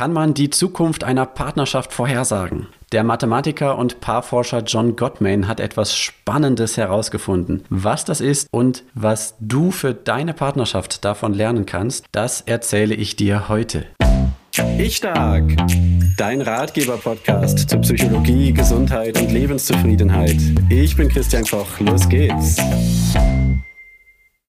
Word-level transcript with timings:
Kann 0.00 0.14
man 0.14 0.32
die 0.32 0.48
Zukunft 0.48 1.04
einer 1.04 1.26
Partnerschaft 1.26 1.92
vorhersagen? 1.92 2.68
Der 2.90 3.04
Mathematiker 3.04 3.76
und 3.76 4.00
Paarforscher 4.00 4.62
John 4.62 4.96
Gottman 4.96 5.46
hat 5.46 5.60
etwas 5.60 5.94
Spannendes 5.94 6.78
herausgefunden. 6.78 7.64
Was 7.68 8.06
das 8.06 8.22
ist 8.22 8.48
und 8.50 8.82
was 8.94 9.34
du 9.40 9.70
für 9.70 9.92
deine 9.92 10.32
Partnerschaft 10.32 11.04
davon 11.04 11.34
lernen 11.34 11.66
kannst, 11.66 12.06
das 12.12 12.40
erzähle 12.40 12.94
ich 12.94 13.16
dir 13.16 13.50
heute. 13.50 13.88
Ich 14.78 14.96
Stark, 14.96 15.54
dein 16.16 16.40
Ratgeber-Podcast 16.40 17.68
zu 17.68 17.78
Psychologie, 17.80 18.54
Gesundheit 18.54 19.20
und 19.20 19.30
Lebenszufriedenheit. 19.30 20.38
Ich 20.70 20.96
bin 20.96 21.10
Christian 21.10 21.44
Koch, 21.44 21.78
los 21.78 22.08
geht's. 22.08 22.56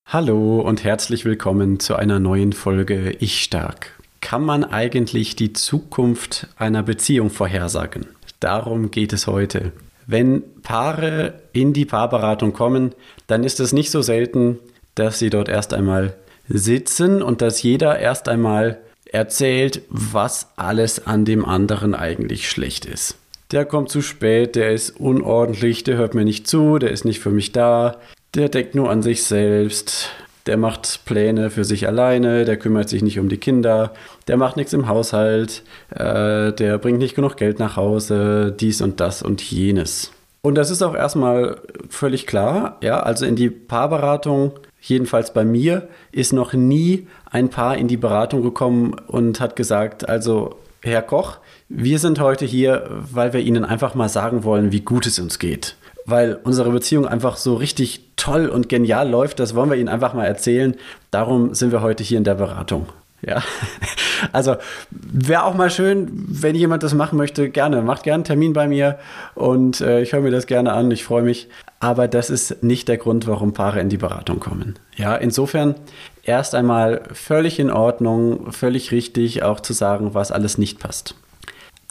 Hallo 0.06 0.62
und 0.62 0.86
herzlich 0.86 1.26
willkommen 1.26 1.82
zu 1.82 1.98
einer 1.98 2.22
neuen 2.22 2.54
Folge 2.54 3.18
Ich 3.20 3.44
Stark 3.44 4.01
kann 4.22 4.44
man 4.44 4.64
eigentlich 4.64 5.36
die 5.36 5.54
Zukunft 5.54 6.48
einer 6.58 6.84
Beziehung 6.84 7.30
vorhersagen? 7.30 8.06
Darum 8.40 8.92
geht 8.92 9.14
es 9.14 9.28
heute. 9.28 9.72
Wenn 10.08 10.44
Paare 10.64 11.42
in 11.54 11.74
die 11.74 11.86
Paarberatung 11.86 12.54
kommen, 12.54 12.94
dann 13.28 13.44
ist 13.44 13.60
es 13.60 13.74
nicht 13.74 13.92
so 13.92 14.02
selten, 14.02 14.60
dass 14.96 15.20
sie 15.20 15.30
dort 15.30 15.50
erst 15.50 15.74
einmal 15.74 16.16
sitzen 16.48 17.22
und 17.22 17.42
dass 17.42 17.64
jeder 17.64 18.00
erst 18.00 18.28
einmal 18.28 18.80
erzählt, 19.06 19.82
was 19.90 20.50
alles 20.56 21.06
an 21.06 21.26
dem 21.26 21.46
anderen 21.46 21.96
eigentlich 21.96 22.50
schlecht 22.50 22.86
ist. 22.86 23.18
Der 23.52 23.66
kommt 23.66 23.90
zu 23.90 24.02
spät, 24.02 24.56
der 24.56 24.72
ist 24.72 24.92
unordentlich, 24.92 25.84
der 25.84 25.98
hört 25.98 26.14
mir 26.14 26.24
nicht 26.24 26.48
zu, 26.48 26.80
der 26.80 26.92
ist 26.92 27.04
nicht 27.04 27.20
für 27.20 27.32
mich 27.32 27.52
da, 27.52 27.98
der 28.34 28.48
denkt 28.48 28.76
nur 28.76 28.90
an 28.90 29.02
sich 29.02 29.24
selbst, 29.24 30.10
der 30.46 30.58
macht 30.58 31.06
Pläne 31.06 31.50
für 31.50 31.64
sich 31.64 31.88
alleine, 31.88 32.46
der 32.46 32.58
kümmert 32.58 32.90
sich 32.90 33.02
nicht 33.02 33.20
um 33.20 33.30
die 33.30 33.38
Kinder, 33.38 33.94
der 34.28 34.38
macht 34.38 34.58
nichts 34.58 34.74
im 34.74 34.88
Haushalt, 34.88 35.64
äh, 35.92 36.52
der 36.54 36.78
bringt 36.78 37.00
nicht 37.00 37.16
genug 37.16 37.38
Geld 37.38 37.60
nach 37.60 37.76
Hause, 37.76 38.56
dies 38.58 38.82
und 38.82 39.00
das 39.00 39.22
und 39.22 39.42
jenes. 39.42 40.12
Und 40.42 40.56
das 40.56 40.72
ist 40.72 40.82
auch 40.82 40.96
erstmal 40.96 41.58
völlig 41.90 42.26
klar, 42.26 42.78
ja, 42.82 43.02
also 43.02 43.26
in 43.26 43.36
die 43.36 43.50
Paarberatung, 43.50 44.54
jedenfalls 44.82 45.34
bei 45.34 45.46
mir, 45.46 45.88
ist 46.12 46.34
noch 46.34 46.54
nie 46.54 47.08
ein 47.30 47.50
Paar 47.50 47.78
in 47.78 47.88
die 47.88 47.98
Beratung 47.98 48.42
gekommen 48.42 48.96
und 49.08 49.40
hat 49.40 49.56
gesagt, 49.56 50.10
also 50.10 50.56
Herr 50.82 51.04
Koch, 51.04 51.38
wir 51.70 52.00
sind 52.00 52.20
heute 52.20 52.46
hier, 52.46 52.90
weil 52.90 53.34
wir 53.34 53.42
Ihnen 53.42 53.64
einfach 53.64 53.94
mal 53.94 54.10
sagen 54.10 54.44
wollen, 54.44 54.72
wie 54.72 54.82
gut 54.82 55.06
es 55.06 55.20
uns 55.20 55.38
geht 55.38 55.76
weil 56.06 56.40
unsere 56.44 56.72
Beziehung 56.72 57.08
einfach 57.08 57.38
so 57.38 57.56
richtig 57.56 58.12
toll 58.16 58.48
und 58.48 58.70
genial 58.70 59.10
läuft. 59.10 59.40
Das 59.40 59.56
wollen 59.56 59.70
wir 59.70 59.78
Ihnen 59.78 59.90
einfach 59.90 60.14
mal 60.14 60.26
erzählen. 60.26 60.76
Darum 61.12 61.54
sind 61.54 61.72
wir 61.72 61.82
heute 61.82 62.04
hier 62.04 62.18
in 62.18 62.24
der 62.24 62.36
Beratung. 62.36 62.88
Ja, 63.26 63.44
also 64.32 64.56
wäre 64.90 65.44
auch 65.44 65.54
mal 65.54 65.70
schön, 65.70 66.10
wenn 66.12 66.56
jemand 66.56 66.84
das 66.84 66.94
machen 66.94 67.18
möchte, 67.18 67.50
gerne. 67.50 67.82
Macht 67.82 68.04
gerne 68.04 68.16
einen 68.16 68.24
Termin 68.24 68.54
bei 68.54 68.68
mir 68.68 68.98
und 69.36 69.80
äh, 69.82 70.02
ich 70.02 70.14
höre 70.14 70.22
mir 70.22 70.32
das 70.32 70.48
gerne 70.48 70.74
an, 70.74 70.90
ich 70.90 71.04
freue 71.04 71.22
mich. 71.22 71.48
Aber 71.80 72.08
das 72.08 72.30
ist 72.30 72.64
nicht 72.64 72.88
der 72.88 72.98
Grund, 72.98 73.28
warum 73.28 73.54
Paare 73.54 73.80
in 73.80 73.90
die 73.90 73.98
Beratung 73.98 74.40
kommen. 74.40 74.76
Ja, 74.96 75.16
insofern 75.16 75.76
erst 76.24 76.56
einmal 76.56 77.02
völlig 77.14 77.60
in 77.60 77.72
Ordnung, 77.72 78.52
völlig 78.52 78.92
richtig, 78.92 79.44
auch 79.44 79.60
zu 79.60 79.74
sagen, 79.74 80.14
was 80.14 80.32
alles 80.32 80.58
nicht 80.58 80.80
passt. 80.80 81.16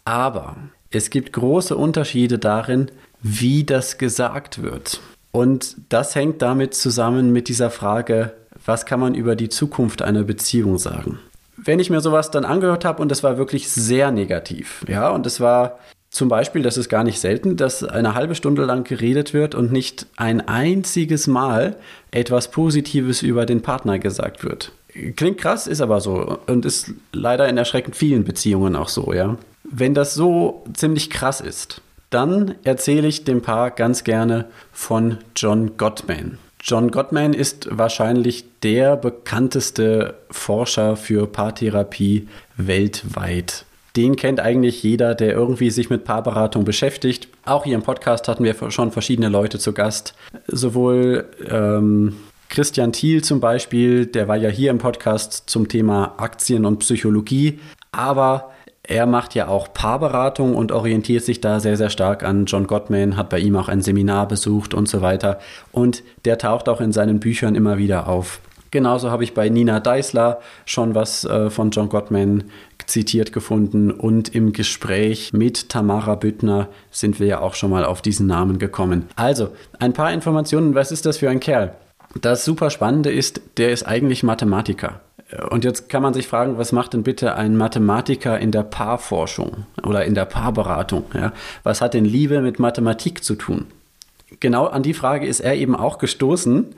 Aber 0.04 0.56
es 0.90 1.10
gibt 1.10 1.32
große 1.32 1.76
Unterschiede 1.76 2.38
darin, 2.38 2.90
wie 3.22 3.64
das 3.64 3.98
gesagt 3.98 4.62
wird. 4.62 5.00
Und 5.32 5.76
das 5.88 6.14
hängt 6.14 6.42
damit 6.42 6.74
zusammen 6.74 7.32
mit 7.32 7.48
dieser 7.48 7.70
Frage, 7.70 8.32
was 8.66 8.86
kann 8.86 9.00
man 9.00 9.14
über 9.14 9.36
die 9.36 9.48
Zukunft 9.48 10.02
einer 10.02 10.24
Beziehung 10.24 10.78
sagen? 10.78 11.18
Wenn 11.56 11.78
ich 11.78 11.90
mir 11.90 12.00
sowas 12.00 12.30
dann 12.30 12.44
angehört 12.44 12.84
habe 12.84 13.02
und 13.02 13.10
das 13.10 13.22
war 13.22 13.38
wirklich 13.38 13.70
sehr 13.70 14.10
negativ, 14.10 14.84
ja, 14.88 15.10
und 15.10 15.26
es 15.26 15.40
war 15.40 15.78
zum 16.10 16.28
Beispiel, 16.28 16.62
das 16.62 16.76
ist 16.76 16.88
gar 16.88 17.04
nicht 17.04 17.20
selten, 17.20 17.56
dass 17.56 17.84
eine 17.84 18.14
halbe 18.14 18.34
Stunde 18.34 18.64
lang 18.64 18.82
geredet 18.82 19.32
wird 19.32 19.54
und 19.54 19.70
nicht 19.70 20.06
ein 20.16 20.46
einziges 20.48 21.28
Mal 21.28 21.76
etwas 22.10 22.50
Positives 22.50 23.22
über 23.22 23.46
den 23.46 23.62
Partner 23.62 23.98
gesagt 24.00 24.42
wird. 24.42 24.72
Klingt 25.14 25.38
krass, 25.38 25.68
ist 25.68 25.80
aber 25.80 26.00
so 26.00 26.38
und 26.46 26.64
ist 26.64 26.92
leider 27.12 27.48
in 27.48 27.56
erschreckend 27.56 27.94
vielen 27.94 28.24
Beziehungen 28.24 28.74
auch 28.74 28.88
so, 28.88 29.12
ja. 29.12 29.36
Wenn 29.62 29.94
das 29.94 30.14
so 30.14 30.64
ziemlich 30.74 31.10
krass 31.10 31.40
ist, 31.40 31.80
dann 32.10 32.56
erzähle 32.64 33.08
ich 33.08 33.24
dem 33.24 33.40
Paar 33.40 33.70
ganz 33.70 34.04
gerne 34.04 34.46
von 34.72 35.18
John 35.36 35.76
Gottman. 35.76 36.38
John 36.62 36.90
Gottman 36.90 37.32
ist 37.32 37.68
wahrscheinlich 37.70 38.44
der 38.62 38.96
bekannteste 38.96 40.16
Forscher 40.30 40.96
für 40.96 41.26
Paartherapie 41.26 42.28
weltweit. 42.56 43.64
Den 43.96 44.16
kennt 44.16 44.40
eigentlich 44.40 44.82
jeder, 44.82 45.14
der 45.14 45.32
irgendwie 45.32 45.70
sich 45.70 45.88
mit 45.88 46.04
Paarberatung 46.04 46.64
beschäftigt. 46.64 47.28
Auch 47.44 47.64
hier 47.64 47.74
im 47.74 47.82
Podcast 47.82 48.28
hatten 48.28 48.44
wir 48.44 48.54
schon 48.70 48.92
verschiedene 48.92 49.28
Leute 49.28 49.58
zu 49.58 49.72
Gast. 49.72 50.14
Sowohl 50.46 51.26
ähm, 51.48 52.16
Christian 52.50 52.92
Thiel 52.92 53.24
zum 53.24 53.40
Beispiel, 53.40 54.06
der 54.06 54.28
war 54.28 54.36
ja 54.36 54.48
hier 54.48 54.70
im 54.70 54.78
Podcast 54.78 55.44
zum 55.46 55.66
Thema 55.68 56.14
Aktien 56.18 56.66
und 56.66 56.80
Psychologie. 56.80 57.58
Aber 57.90 58.52
er 58.82 59.06
macht 59.06 59.34
ja 59.34 59.48
auch 59.48 59.72
Paarberatung 59.72 60.54
und 60.54 60.72
orientiert 60.72 61.24
sich 61.24 61.40
da 61.40 61.60
sehr, 61.60 61.76
sehr 61.76 61.90
stark 61.90 62.22
an 62.22 62.46
John 62.46 62.66
Gottman, 62.66 63.16
hat 63.16 63.28
bei 63.28 63.38
ihm 63.38 63.56
auch 63.56 63.68
ein 63.68 63.82
Seminar 63.82 64.26
besucht 64.26 64.74
und 64.74 64.88
so 64.88 65.02
weiter. 65.02 65.38
Und 65.70 66.02
der 66.24 66.38
taucht 66.38 66.68
auch 66.68 66.80
in 66.80 66.92
seinen 66.92 67.20
Büchern 67.20 67.54
immer 67.54 67.78
wieder 67.78 68.08
auf. 68.08 68.40
Genauso 68.70 69.10
habe 69.10 69.24
ich 69.24 69.34
bei 69.34 69.48
Nina 69.48 69.80
Deisler 69.80 70.40
schon 70.64 70.94
was 70.94 71.24
äh, 71.24 71.50
von 71.50 71.70
John 71.70 71.88
Gottman 71.88 72.44
zitiert 72.86 73.32
gefunden 73.32 73.90
und 73.90 74.34
im 74.34 74.52
Gespräch 74.52 75.32
mit 75.32 75.68
Tamara 75.68 76.14
Büttner 76.14 76.68
sind 76.90 77.20
wir 77.20 77.26
ja 77.26 77.40
auch 77.40 77.54
schon 77.54 77.70
mal 77.70 77.84
auf 77.84 78.02
diesen 78.02 78.26
Namen 78.26 78.58
gekommen. 78.58 79.08
Also, 79.16 79.50
ein 79.78 79.92
paar 79.92 80.12
Informationen, 80.12 80.74
was 80.74 80.92
ist 80.92 81.06
das 81.06 81.18
für 81.18 81.30
ein 81.30 81.40
Kerl? 81.40 81.74
Das 82.20 82.44
super 82.44 82.70
Spannende 82.70 83.10
ist, 83.10 83.40
der 83.56 83.70
ist 83.70 83.84
eigentlich 83.84 84.22
Mathematiker. 84.22 85.00
Und 85.50 85.64
jetzt 85.64 85.88
kann 85.88 86.02
man 86.02 86.14
sich 86.14 86.26
fragen, 86.26 86.58
was 86.58 86.72
macht 86.72 86.92
denn 86.92 87.02
bitte 87.02 87.36
ein 87.36 87.56
Mathematiker 87.56 88.38
in 88.38 88.50
der 88.50 88.64
Paarforschung 88.64 89.64
oder 89.84 90.04
in 90.04 90.14
der 90.14 90.24
Paarberatung? 90.24 91.04
Ja? 91.14 91.32
Was 91.62 91.80
hat 91.80 91.94
denn 91.94 92.04
Liebe 92.04 92.40
mit 92.40 92.58
Mathematik 92.58 93.22
zu 93.22 93.36
tun? 93.36 93.66
Genau 94.40 94.66
an 94.66 94.82
die 94.82 94.94
Frage 94.94 95.26
ist 95.26 95.40
er 95.40 95.54
eben 95.54 95.76
auch 95.76 95.98
gestoßen, 95.98 96.74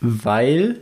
weil 0.00 0.80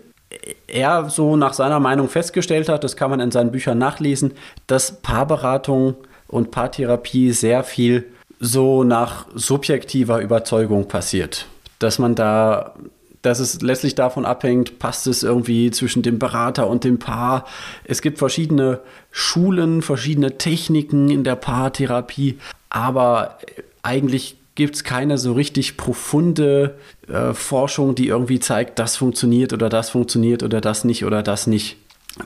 er 0.67 1.09
so 1.09 1.37
nach 1.37 1.55
seiner 1.55 1.81
Meinung 1.81 2.09
festgestellt 2.09 2.69
hat, 2.69 2.85
das 2.85 2.97
kann 2.97 3.11
man 3.11 3.21
in 3.21 3.31
seinen 3.31 3.51
Büchern 3.51 3.79
nachlesen, 3.79 4.33
dass 4.67 5.01
Paarberatung 5.01 5.95
und 6.29 6.51
Paartherapie 6.51 7.33
sehr 7.33 7.65
viel 7.65 8.05
so 8.39 8.85
nach 8.85 9.27
subjektiver 9.35 10.21
Überzeugung 10.21 10.87
passiert. 10.87 11.47
Dass 11.79 11.99
man 11.99 12.15
da 12.15 12.75
dass 13.23 13.41
es 13.41 13.61
letztlich 13.63 13.95
davon 13.95 14.25
abhängt, 14.25 14.79
passt 14.79 15.07
es 15.07 15.23
irgendwie 15.23 15.71
zwischen 15.71 16.03
dem 16.03 16.19
Berater 16.19 16.69
und 16.69 16.85
dem 16.85 16.99
Paar. 16.99 17.45
Es 17.85 18.03
gibt 18.03 18.19
verschiedene 18.19 18.81
Schulen, 19.11 19.83
verschiedene 19.83 20.39
Techniken 20.39 21.11
in 21.11 21.25
der 21.25 21.37
Paartherapie, 21.37 22.39
aber 22.71 23.39
eigentlich 23.83 24.37
gibt 24.55 24.75
es 24.75 24.85
keine 24.85 25.19
so 25.19 25.33
richtig 25.35 25.77
profunde 25.77 26.75
äh, 27.07 27.33
Forschung, 27.33 27.95
die 27.95 28.09
irgendwie 28.09 28.41
zeigt, 28.41 28.79
das 28.79 28.97
funktioniert 28.97 29.53
oder 29.53 29.69
das 29.69 29.91
funktioniert 29.91 30.43
oder 30.43 30.61
das 30.61 30.85
nicht 30.85 31.05
oder 31.05 31.23
das 31.23 31.47
nicht. 31.47 31.77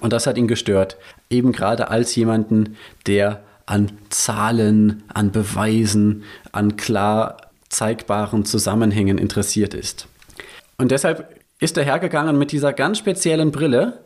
Und 0.00 0.14
das 0.14 0.26
hat 0.26 0.38
ihn 0.38 0.48
gestört. 0.48 0.96
Eben 1.28 1.52
gerade 1.52 1.88
als 1.88 2.14
jemanden, 2.14 2.76
der 3.06 3.42
an 3.66 3.92
Zahlen, 4.08 5.02
an 5.12 5.30
Beweisen, 5.30 6.24
an 6.52 6.76
klar 6.76 7.36
zeigbaren 7.68 8.44
Zusammenhängen 8.44 9.18
interessiert 9.18 9.74
ist. 9.74 10.08
Und 10.82 10.90
deshalb 10.90 11.38
ist 11.60 11.76
er 11.76 11.84
hergegangen 11.84 12.36
mit 12.36 12.50
dieser 12.50 12.72
ganz 12.72 12.98
speziellen 12.98 13.52
Brille 13.52 14.00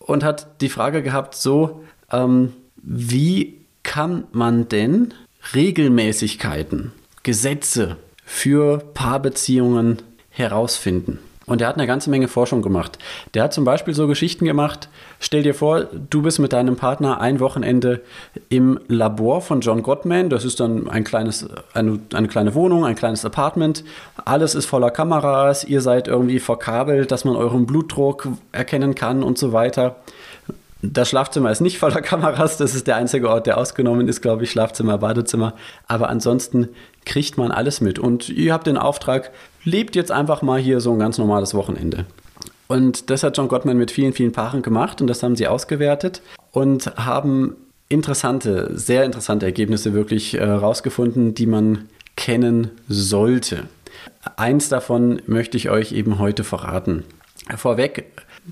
und 0.00 0.24
hat 0.24 0.60
die 0.60 0.68
Frage 0.68 1.04
gehabt, 1.04 1.36
so, 1.36 1.84
ähm, 2.10 2.54
wie 2.74 3.60
kann 3.84 4.24
man 4.32 4.68
denn 4.68 5.14
Regelmäßigkeiten, 5.54 6.90
Gesetze 7.22 7.98
für 8.24 8.78
Paarbeziehungen 8.94 10.02
herausfinden? 10.28 11.20
Und 11.48 11.60
er 11.60 11.68
hat 11.68 11.76
eine 11.76 11.86
ganze 11.86 12.10
Menge 12.10 12.28
Forschung 12.28 12.62
gemacht. 12.62 12.98
Der 13.34 13.42
hat 13.42 13.52
zum 13.52 13.64
Beispiel 13.64 13.94
so 13.94 14.06
Geschichten 14.06 14.44
gemacht. 14.44 14.88
Stell 15.18 15.42
dir 15.42 15.54
vor, 15.54 15.84
du 16.10 16.22
bist 16.22 16.38
mit 16.38 16.52
deinem 16.52 16.76
Partner 16.76 17.20
ein 17.20 17.40
Wochenende 17.40 18.02
im 18.48 18.78
Labor 18.86 19.40
von 19.40 19.60
John 19.60 19.82
Gottman. 19.82 20.28
Das 20.30 20.44
ist 20.44 20.60
dann 20.60 20.88
ein 20.88 21.04
kleines, 21.04 21.48
eine, 21.74 21.98
eine 22.14 22.28
kleine 22.28 22.54
Wohnung, 22.54 22.84
ein 22.84 22.94
kleines 22.94 23.24
Apartment. 23.24 23.82
Alles 24.24 24.54
ist 24.54 24.66
voller 24.66 24.90
Kameras. 24.90 25.64
Ihr 25.64 25.80
seid 25.80 26.06
irgendwie 26.06 26.38
verkabelt, 26.38 27.10
dass 27.10 27.24
man 27.24 27.34
euren 27.34 27.66
Blutdruck 27.66 28.28
erkennen 28.52 28.94
kann 28.94 29.22
und 29.22 29.38
so 29.38 29.52
weiter. 29.52 29.96
Das 30.80 31.08
Schlafzimmer 31.08 31.50
ist 31.50 31.60
nicht 31.60 31.78
voller 31.78 32.00
Kameras, 32.02 32.56
das 32.56 32.74
ist 32.74 32.86
der 32.86 32.96
einzige 32.96 33.28
Ort, 33.30 33.46
der 33.46 33.58
ausgenommen 33.58 34.06
ist, 34.06 34.20
glaube 34.20 34.44
ich, 34.44 34.50
Schlafzimmer, 34.50 34.98
Badezimmer. 34.98 35.54
Aber 35.88 36.08
ansonsten 36.08 36.68
kriegt 37.04 37.38
man 37.38 37.50
alles 37.50 37.80
mit. 37.80 37.98
Und 37.98 38.28
ihr 38.28 38.52
habt 38.52 38.66
den 38.66 38.76
Auftrag, 38.76 39.30
lebt 39.64 39.96
jetzt 39.96 40.12
einfach 40.12 40.42
mal 40.42 40.60
hier 40.60 40.80
so 40.80 40.92
ein 40.92 40.98
ganz 40.98 41.18
normales 41.18 41.54
Wochenende. 41.54 42.06
Und 42.68 43.10
das 43.10 43.22
hat 43.22 43.36
John 43.36 43.48
Gottman 43.48 43.78
mit 43.78 43.90
vielen, 43.90 44.12
vielen 44.12 44.32
Paaren 44.32 44.62
gemacht 44.62 45.00
und 45.00 45.06
das 45.06 45.22
haben 45.22 45.36
sie 45.36 45.48
ausgewertet 45.48 46.20
und 46.52 46.86
haben 46.96 47.56
interessante, 47.88 48.70
sehr 48.74 49.04
interessante 49.04 49.46
Ergebnisse 49.46 49.94
wirklich 49.94 50.34
äh, 50.34 50.60
die 51.32 51.46
man 51.46 51.88
kennen 52.16 52.70
sollte. 52.88 53.64
Eins 54.36 54.68
davon 54.68 55.22
möchte 55.26 55.56
ich 55.56 55.70
euch 55.70 55.92
eben 55.92 56.18
heute 56.18 56.44
verraten. 56.44 57.04
Vorweg, 57.56 58.04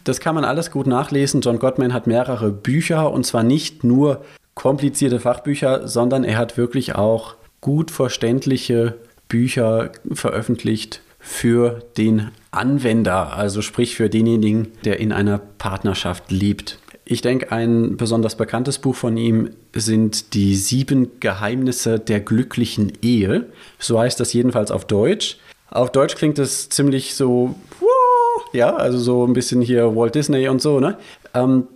das 0.05 0.21
kann 0.21 0.35
man 0.35 0.45
alles 0.45 0.71
gut 0.71 0.87
nachlesen. 0.87 1.43
John 1.43 1.59
Gottman 1.59 1.93
hat 1.93 2.07
mehrere 2.07 2.51
Bücher 2.51 3.11
und 3.13 3.27
zwar 3.27 3.43
nicht 3.43 3.85
nur 3.85 4.25
komplizierte 4.55 5.21
Fachbücher, 5.21 5.87
sondern 5.87 6.25
er 6.25 6.39
hat 6.39 6.57
wirklich 6.57 6.95
auch 6.95 7.35
gut 7.67 7.91
verständliche 7.91 8.95
Bücher 9.27 9.91
veröffentlicht 10.13 11.01
für 11.19 11.81
den 11.97 12.31
Anwender, 12.53 13.37
also 13.37 13.61
sprich 13.61 13.97
für 13.97 14.09
denjenigen, 14.09 14.69
der 14.85 15.01
in 15.01 15.11
einer 15.11 15.41
Partnerschaft 15.59 16.31
lebt. 16.31 16.79
Ich 17.05 17.23
denke, 17.23 17.51
ein 17.51 17.97
besonders 17.97 18.37
bekanntes 18.37 18.79
Buch 18.79 18.95
von 18.95 19.17
ihm 19.17 19.51
sind 19.75 20.35
die 20.35 20.55
sieben 20.55 21.19
Geheimnisse 21.19 21.99
der 21.99 22.21
glücklichen 22.21 22.93
Ehe. 23.03 23.47
So 23.81 23.99
heißt 23.99 24.21
das 24.21 24.33
jedenfalls 24.33 24.71
auf 24.71 24.85
Deutsch. 24.85 25.39
Auf 25.69 25.91
Deutsch 25.91 26.15
klingt 26.15 26.39
es 26.39 26.69
ziemlich 26.69 27.17
so, 27.17 27.57
ja, 28.53 28.77
also 28.77 28.99
so 28.99 29.27
ein 29.27 29.33
bisschen 29.33 29.61
hier 29.61 29.97
Walt 29.97 30.15
Disney 30.15 30.49
und 30.49 30.63
so, 30.63 30.79
ne? 30.79 30.99
Ähm, 31.35 31.67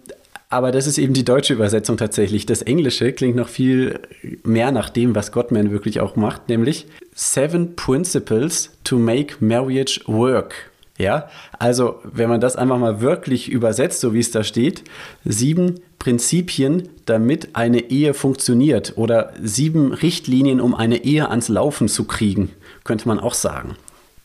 aber 0.50 0.72
das 0.72 0.88
ist 0.88 0.98
eben 0.98 1.14
die 1.14 1.24
deutsche 1.24 1.54
Übersetzung 1.54 1.96
tatsächlich. 1.96 2.44
Das 2.44 2.60
Englische 2.60 3.12
klingt 3.12 3.36
noch 3.36 3.48
viel 3.48 4.00
mehr 4.42 4.72
nach 4.72 4.90
dem, 4.90 5.14
was 5.14 5.30
Gottman 5.30 5.70
wirklich 5.70 6.00
auch 6.00 6.16
macht, 6.16 6.48
nämlich 6.48 6.86
Seven 7.14 7.76
Principles 7.76 8.70
to 8.82 8.98
Make 8.98 9.36
Marriage 9.38 10.00
Work. 10.06 10.70
Ja, 10.98 11.30
also 11.58 12.00
wenn 12.04 12.28
man 12.28 12.42
das 12.42 12.56
einfach 12.56 12.78
mal 12.78 13.00
wirklich 13.00 13.48
übersetzt, 13.48 14.00
so 14.00 14.12
wie 14.12 14.18
es 14.18 14.32
da 14.32 14.44
steht, 14.44 14.84
sieben 15.24 15.80
Prinzipien, 15.98 16.90
damit 17.06 17.56
eine 17.56 17.90
Ehe 17.90 18.12
funktioniert 18.12 18.94
oder 18.96 19.32
sieben 19.42 19.94
Richtlinien, 19.94 20.60
um 20.60 20.74
eine 20.74 21.04
Ehe 21.04 21.30
ans 21.30 21.48
Laufen 21.48 21.88
zu 21.88 22.04
kriegen, 22.04 22.50
könnte 22.84 23.08
man 23.08 23.18
auch 23.18 23.32
sagen. 23.32 23.76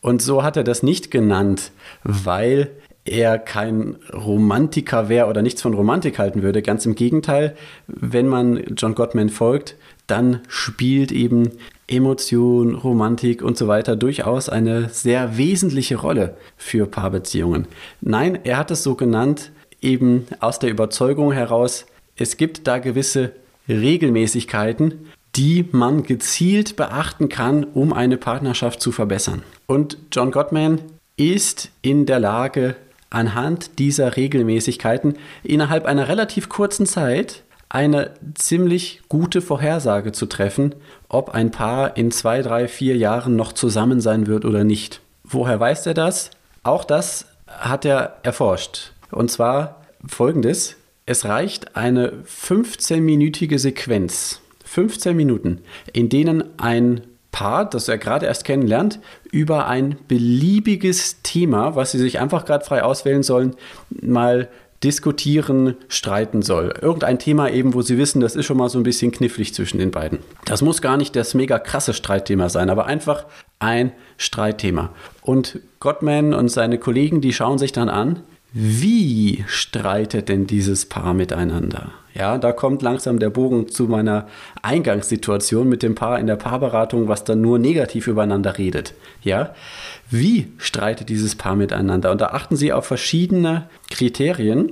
Und 0.02 0.22
so 0.22 0.44
hat 0.44 0.58
er 0.58 0.64
das 0.66 0.84
nicht 0.84 1.12
genannt, 1.12 1.72
weil 2.04 2.72
er 3.06 3.38
kein 3.38 3.98
Romantiker 4.12 5.10
wäre 5.10 5.28
oder 5.28 5.44
nichts 5.44 5.62
von 5.62 5.76
Romantik 5.76 6.18
halten 6.18 6.42
würde. 6.42 6.62
Ganz 6.62 6.86
im 6.86 6.96
Gegenteil, 6.96 7.56
wenn 7.88 8.28
man 8.28 8.76
John 8.76 8.96
Gottman 8.96 9.30
folgt, 9.30 9.76
dann 10.08 10.42
spielt 10.48 11.12
eben 11.12 11.52
Emotion, 11.88 12.74
Romantik 12.76 13.44
und 13.44 13.58
so 13.58 13.68
weiter 13.68 13.96
durchaus 13.96 14.50
eine 14.50 14.90
sehr 14.90 15.38
wesentliche 15.38 15.98
Rolle 15.98 16.36
für 16.58 16.88
Paarbeziehungen. 16.88 17.68
Nein, 18.02 18.40
er 18.44 18.58
hat 18.58 18.72
es 18.72 18.82
so 18.82 18.96
genannt, 18.96 19.52
eben 19.82 20.26
aus 20.40 20.58
der 20.58 20.72
Überzeugung 20.72 21.32
heraus, 21.32 21.86
es 22.18 22.38
gibt 22.38 22.66
da 22.66 22.80
gewisse 22.80 23.34
Regelmäßigkeiten, 23.68 25.08
die 25.36 25.68
man 25.72 26.04
gezielt 26.04 26.76
beachten 26.76 27.30
kann, 27.30 27.66
um 27.66 27.94
eine 27.94 28.18
Partnerschaft 28.18 28.82
zu 28.82 28.92
verbessern. 28.92 29.44
Und 29.68 29.98
John 30.12 30.32
Gottman 30.32 30.80
ist 31.18 31.72
in 31.82 32.06
der 32.06 32.20
Lage, 32.20 32.76
anhand 33.10 33.80
dieser 33.80 34.16
Regelmäßigkeiten 34.16 35.18
innerhalb 35.44 35.86
einer 35.86 36.08
relativ 36.08 36.50
kurzen 36.50 36.86
Zeit 36.86 37.44
eine 37.70 38.12
ziemlich 38.36 39.02
gute 39.10 39.42
Vorhersage 39.42 40.12
zu 40.12 40.28
treffen, 40.28 40.76
ob 41.10 41.30
ein 41.30 41.52
Paar 41.52 41.98
in 41.98 42.12
zwei, 42.12 42.42
drei, 42.42 42.68
vier 42.68 42.96
Jahren 42.96 43.36
noch 43.36 43.54
zusammen 43.54 44.02
sein 44.02 44.28
wird 44.28 44.46
oder 44.46 44.64
nicht. 44.64 45.02
Woher 45.24 45.60
weiß 45.60 45.86
er 45.88 45.94
das? 45.94 46.32
Auch 46.64 46.84
das 46.84 47.26
hat 47.48 47.86
er 47.86 48.18
erforscht. 48.24 48.92
Und 49.12 49.32
zwar 49.32 49.82
folgendes. 50.06 50.76
Es 51.06 51.26
reicht 51.26 51.76
eine 51.76 52.24
15-minütige 52.24 53.60
Sequenz, 53.60 54.42
15 54.64 55.16
Minuten, 55.16 55.62
in 55.94 56.10
denen 56.10 56.60
ein 56.60 57.02
Paar, 57.36 57.70
das 57.70 57.90
er 57.90 57.98
gerade 57.98 58.28
erst 58.28 58.46
kennenlernt, 58.46 59.02
über 59.30 59.68
ein 59.68 59.98
beliebiges 60.08 61.22
Thema, 61.22 61.76
was 61.76 61.92
sie 61.92 61.98
sich 61.98 62.18
einfach 62.18 62.46
gerade 62.46 62.64
frei 62.64 62.82
auswählen 62.82 63.24
sollen, 63.24 63.58
mal 63.90 64.48
diskutieren, 64.86 65.76
streiten 65.90 66.44
soll. 66.44 66.74
Irgendein 66.82 67.20
Thema 67.20 67.50
eben, 67.50 67.74
wo 67.74 67.82
sie 67.82 67.98
wissen, 67.98 68.22
das 68.22 68.38
ist 68.38 68.46
schon 68.46 68.56
mal 68.56 68.70
so 68.70 68.78
ein 68.78 68.84
bisschen 68.84 69.12
knifflig 69.12 69.54
zwischen 69.54 69.80
den 69.80 69.92
beiden. 69.92 70.20
Das 70.46 70.62
muss 70.62 70.82
gar 70.82 70.96
nicht 70.96 71.14
das 71.18 71.34
mega 71.34 71.60
krasse 71.60 71.94
Streitthema 71.94 72.48
sein, 72.48 72.70
aber 72.70 72.86
einfach 72.86 73.26
ein 73.60 73.92
Streitthema. 74.16 74.94
Und 75.22 75.60
Gottman 75.82 76.34
und 76.34 76.48
seine 76.48 76.78
Kollegen, 76.78 77.20
die 77.20 77.34
schauen 77.34 77.58
sich 77.58 77.74
dann 77.74 77.90
an, 77.90 78.22
wie 78.54 79.44
streitet 79.48 80.30
denn 80.30 80.48
dieses 80.48 80.86
Paar 80.86 81.14
miteinander? 81.14 81.92
Ja, 82.18 82.38
da 82.38 82.54
kommt 82.54 82.82
langsam 82.82 83.20
der 83.20 83.30
Bogen 83.30 83.68
zu 83.68 83.84
meiner 83.84 84.28
Eingangssituation 84.62 85.68
mit 85.68 85.84
dem 85.84 85.96
Paar 85.96 86.18
in 86.18 86.28
der 86.28 86.38
Paarberatung, 86.38 87.10
was 87.10 87.26
dann 87.26 87.42
nur 87.42 87.60
negativ 87.60 88.08
übereinander 88.08 88.58
redet. 88.58 88.94
Ja, 89.22 89.54
wie 90.10 90.48
streitet 90.58 91.10
dieses 91.10 91.36
Paar 91.36 91.58
miteinander? 91.58 92.12
Und 92.12 92.22
da 92.22 92.28
achten 92.28 92.56
Sie 92.56 92.72
auf 92.72 92.86
verschiedene 92.86 93.68
Kriterien. 93.90 94.72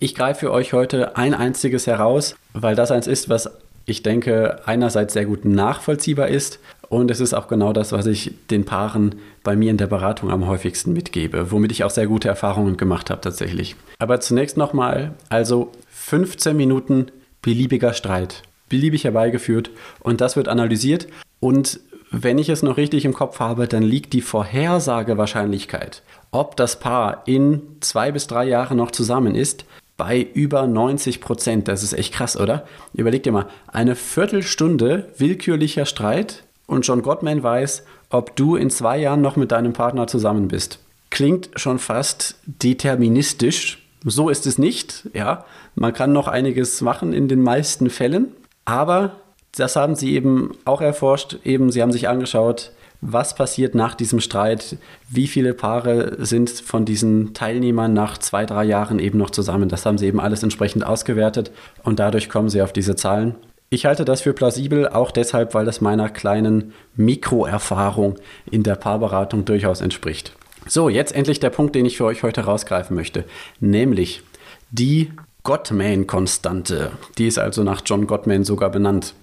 Ich 0.00 0.16
greife 0.16 0.40
für 0.40 0.52
euch 0.52 0.72
heute 0.72 1.16
ein 1.16 1.32
einziges 1.32 1.86
heraus, 1.86 2.34
weil 2.54 2.74
das 2.74 2.90
eins 2.90 3.06
ist, 3.06 3.28
was 3.28 3.50
ich 3.86 4.02
denke 4.02 4.60
einerseits 4.66 5.14
sehr 5.14 5.24
gut 5.26 5.44
nachvollziehbar 5.44 6.28
ist 6.28 6.58
und 6.90 7.08
es 7.10 7.20
ist 7.20 7.34
auch 7.34 7.46
genau 7.46 7.72
das, 7.72 7.92
was 7.92 8.06
ich 8.06 8.32
den 8.50 8.64
Paaren 8.64 9.14
bei 9.44 9.54
mir 9.54 9.70
in 9.70 9.76
der 9.76 9.86
Beratung 9.86 10.30
am 10.30 10.48
häufigsten 10.48 10.92
mitgebe, 10.92 11.52
womit 11.52 11.70
ich 11.70 11.84
auch 11.84 11.90
sehr 11.90 12.08
gute 12.08 12.26
Erfahrungen 12.26 12.76
gemacht 12.76 13.10
habe 13.10 13.20
tatsächlich. 13.20 13.76
Aber 14.00 14.20
zunächst 14.20 14.56
nochmal, 14.56 15.12
also 15.28 15.70
15 16.10 16.56
Minuten 16.56 17.06
beliebiger 17.40 17.92
Streit, 17.94 18.42
beliebig 18.68 19.04
herbeigeführt 19.04 19.70
und 20.00 20.20
das 20.20 20.34
wird 20.34 20.48
analysiert 20.48 21.06
und 21.38 21.78
wenn 22.10 22.38
ich 22.38 22.48
es 22.48 22.64
noch 22.64 22.78
richtig 22.78 23.04
im 23.04 23.14
Kopf 23.14 23.38
habe, 23.38 23.68
dann 23.68 23.84
liegt 23.84 24.12
die 24.12 24.20
Vorhersagewahrscheinlichkeit, 24.20 26.02
ob 26.32 26.56
das 26.56 26.80
Paar 26.80 27.22
in 27.26 27.62
zwei 27.78 28.10
bis 28.10 28.26
drei 28.26 28.46
Jahren 28.46 28.76
noch 28.76 28.90
zusammen 28.90 29.36
ist, 29.36 29.64
bei 29.96 30.20
über 30.20 30.66
90 30.66 31.20
Prozent. 31.20 31.68
Das 31.68 31.84
ist 31.84 31.92
echt 31.92 32.12
krass, 32.12 32.36
oder? 32.36 32.66
Überleg 32.92 33.22
dir 33.22 33.30
mal, 33.30 33.46
eine 33.68 33.94
Viertelstunde 33.94 35.10
willkürlicher 35.16 35.86
Streit 35.86 36.42
und 36.66 36.84
John 36.84 37.02
Gottman 37.02 37.44
weiß, 37.44 37.84
ob 38.08 38.34
du 38.34 38.56
in 38.56 38.70
zwei 38.70 38.98
Jahren 38.98 39.20
noch 39.20 39.36
mit 39.36 39.52
deinem 39.52 39.74
Partner 39.74 40.08
zusammen 40.08 40.48
bist. 40.48 40.80
Klingt 41.10 41.50
schon 41.54 41.78
fast 41.78 42.34
deterministisch. 42.46 43.79
So 44.04 44.28
ist 44.28 44.46
es 44.46 44.58
nicht, 44.58 45.08
ja. 45.12 45.44
Man 45.74 45.92
kann 45.92 46.12
noch 46.12 46.28
einiges 46.28 46.80
machen 46.80 47.12
in 47.12 47.28
den 47.28 47.42
meisten 47.42 47.90
Fällen, 47.90 48.28
aber 48.64 49.16
das 49.56 49.76
haben 49.76 49.94
sie 49.94 50.14
eben 50.14 50.52
auch 50.64 50.80
erforscht. 50.80 51.38
Eben, 51.44 51.70
sie 51.70 51.82
haben 51.82 51.92
sich 51.92 52.08
angeschaut, 52.08 52.72
was 53.00 53.34
passiert 53.34 53.74
nach 53.74 53.94
diesem 53.94 54.20
Streit, 54.20 54.76
wie 55.08 55.26
viele 55.26 55.54
Paare 55.54 56.24
sind 56.24 56.50
von 56.50 56.84
diesen 56.84 57.34
Teilnehmern 57.34 57.92
nach 57.92 58.18
zwei, 58.18 58.46
drei 58.46 58.64
Jahren 58.64 58.98
eben 58.98 59.18
noch 59.18 59.30
zusammen. 59.30 59.68
Das 59.68 59.86
haben 59.86 59.98
sie 59.98 60.06
eben 60.06 60.20
alles 60.20 60.42
entsprechend 60.42 60.84
ausgewertet 60.84 61.50
und 61.82 61.98
dadurch 61.98 62.28
kommen 62.28 62.48
sie 62.48 62.62
auf 62.62 62.72
diese 62.72 62.96
Zahlen. 62.96 63.34
Ich 63.70 63.86
halte 63.86 64.04
das 64.04 64.22
für 64.22 64.32
plausibel, 64.32 64.88
auch 64.88 65.12
deshalb, 65.12 65.54
weil 65.54 65.68
es 65.68 65.80
meiner 65.80 66.08
kleinen 66.08 66.72
Mikroerfahrung 66.96 68.16
in 68.50 68.64
der 68.64 68.74
Paarberatung 68.74 69.44
durchaus 69.44 69.80
entspricht. 69.80 70.32
So, 70.66 70.88
jetzt 70.88 71.12
endlich 71.12 71.40
der 71.40 71.50
Punkt, 71.50 71.74
den 71.74 71.86
ich 71.86 71.96
für 71.96 72.04
euch 72.04 72.22
heute 72.22 72.42
rausgreifen 72.42 72.94
möchte, 72.94 73.24
nämlich 73.60 74.22
die 74.70 75.12
Gottman-Konstante. 75.42 76.92
Die 77.18 77.26
ist 77.26 77.38
also 77.38 77.64
nach 77.64 77.82
John 77.84 78.06
Gottman 78.06 78.44
sogar 78.44 78.70
benannt. 78.70 79.14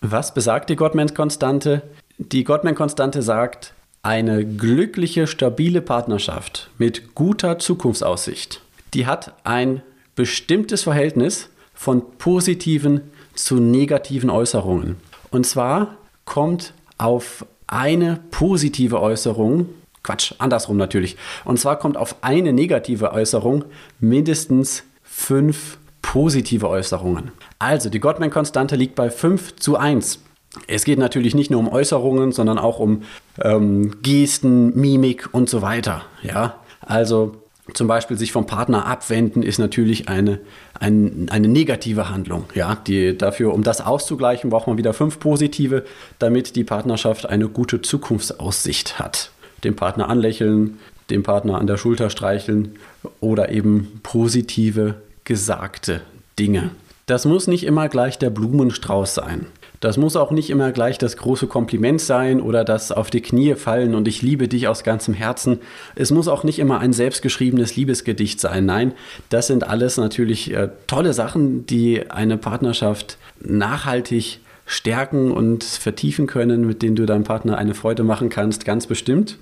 Was 0.00 0.34
besagt 0.34 0.70
die 0.70 0.76
Gottman-Konstante? 0.76 1.82
Die 2.18 2.44
Gottman-Konstante 2.44 3.22
sagt, 3.22 3.72
eine 4.02 4.44
glückliche, 4.44 5.26
stabile 5.26 5.82
Partnerschaft 5.82 6.70
mit 6.78 7.14
guter 7.14 7.58
Zukunftsaussicht, 7.58 8.60
die 8.94 9.06
hat 9.06 9.34
ein 9.42 9.82
bestimmtes 10.14 10.84
Verhältnis 10.84 11.48
von 11.74 12.02
positiven 12.18 13.00
zu 13.34 13.56
negativen 13.56 14.30
Äußerungen. 14.30 14.96
Und 15.30 15.44
zwar 15.44 15.96
kommt 16.24 16.72
auf 16.98 17.44
eine 17.66 18.20
positive 18.30 19.00
Äußerung, 19.00 19.68
Quatsch, 20.06 20.34
andersrum 20.38 20.76
natürlich, 20.76 21.16
und 21.44 21.58
zwar 21.58 21.78
kommt 21.78 21.96
auf 21.96 22.16
eine 22.22 22.52
negative 22.52 23.12
Äußerung 23.12 23.64
mindestens 23.98 24.84
fünf 25.02 25.78
positive 26.00 26.68
Äußerungen. 26.68 27.32
Also 27.58 27.90
die 27.90 27.98
Gottman-Konstante 27.98 28.76
liegt 28.76 28.94
bei 28.94 29.10
5 29.10 29.56
zu 29.56 29.76
1. 29.76 30.20
Es 30.68 30.84
geht 30.84 31.00
natürlich 31.00 31.34
nicht 31.34 31.50
nur 31.50 31.58
um 31.58 31.68
Äußerungen, 31.68 32.30
sondern 32.30 32.58
auch 32.58 32.78
um 32.78 33.02
ähm, 33.42 34.02
Gesten, 34.02 34.78
Mimik 34.78 35.28
und 35.32 35.50
so 35.50 35.62
weiter. 35.62 36.02
Ja, 36.22 36.60
also 36.80 37.34
zum 37.74 37.88
Beispiel 37.88 38.16
sich 38.16 38.30
vom 38.30 38.46
Partner 38.46 38.86
abwenden 38.86 39.42
ist 39.42 39.58
natürlich 39.58 40.08
eine, 40.08 40.38
ein, 40.78 41.26
eine 41.30 41.48
negative 41.48 42.08
Handlung. 42.08 42.44
Ja, 42.54 42.76
die 42.86 43.18
dafür, 43.18 43.52
um 43.52 43.64
das 43.64 43.80
auszugleichen, 43.80 44.50
braucht 44.50 44.68
man 44.68 44.78
wieder 44.78 44.94
fünf 44.94 45.18
positive, 45.18 45.84
damit 46.20 46.54
die 46.54 46.64
Partnerschaft 46.64 47.28
eine 47.28 47.48
gute 47.48 47.82
Zukunftsaussicht 47.82 49.00
hat. 49.00 49.32
Den 49.66 49.76
Partner 49.76 50.08
anlächeln, 50.08 50.78
den 51.10 51.22
Partner 51.22 51.58
an 51.58 51.66
der 51.66 51.76
Schulter 51.76 52.08
streicheln 52.08 52.76
oder 53.20 53.50
eben 53.50 54.00
positive 54.02 54.94
gesagte 55.24 56.00
Dinge. 56.38 56.70
Das 57.06 57.24
muss 57.24 57.46
nicht 57.46 57.64
immer 57.64 57.88
gleich 57.88 58.18
der 58.18 58.30
Blumenstrauß 58.30 59.14
sein. 59.14 59.46
Das 59.80 59.96
muss 59.96 60.16
auch 60.16 60.30
nicht 60.30 60.50
immer 60.50 60.72
gleich 60.72 60.98
das 60.98 61.16
große 61.16 61.46
Kompliment 61.48 62.00
sein 62.00 62.40
oder 62.40 62.64
das 62.64 62.92
auf 62.92 63.10
die 63.10 63.20
Knie 63.20 63.54
fallen 63.54 63.94
und 63.94 64.08
ich 64.08 64.22
liebe 64.22 64.48
dich 64.48 64.68
aus 64.68 64.84
ganzem 64.84 65.14
Herzen. 65.14 65.58
Es 65.94 66.10
muss 66.10 66.28
auch 66.28 66.44
nicht 66.44 66.58
immer 66.58 66.78
ein 66.78 66.92
selbstgeschriebenes 66.92 67.76
Liebesgedicht 67.76 68.40
sein. 68.40 68.66
Nein, 68.66 68.92
das 69.28 69.48
sind 69.48 69.64
alles 69.64 69.96
natürlich 69.96 70.52
äh, 70.52 70.70
tolle 70.86 71.12
Sachen, 71.12 71.66
die 71.66 72.10
eine 72.10 72.38
Partnerschaft 72.38 73.18
nachhaltig 73.40 74.40
stärken 74.64 75.30
und 75.30 75.62
vertiefen 75.62 76.26
können, 76.26 76.66
mit 76.66 76.82
denen 76.82 76.96
du 76.96 77.06
deinem 77.06 77.24
Partner 77.24 77.58
eine 77.58 77.74
Freude 77.74 78.02
machen 78.02 78.28
kannst, 78.28 78.64
ganz 78.64 78.86
bestimmt. 78.86 79.38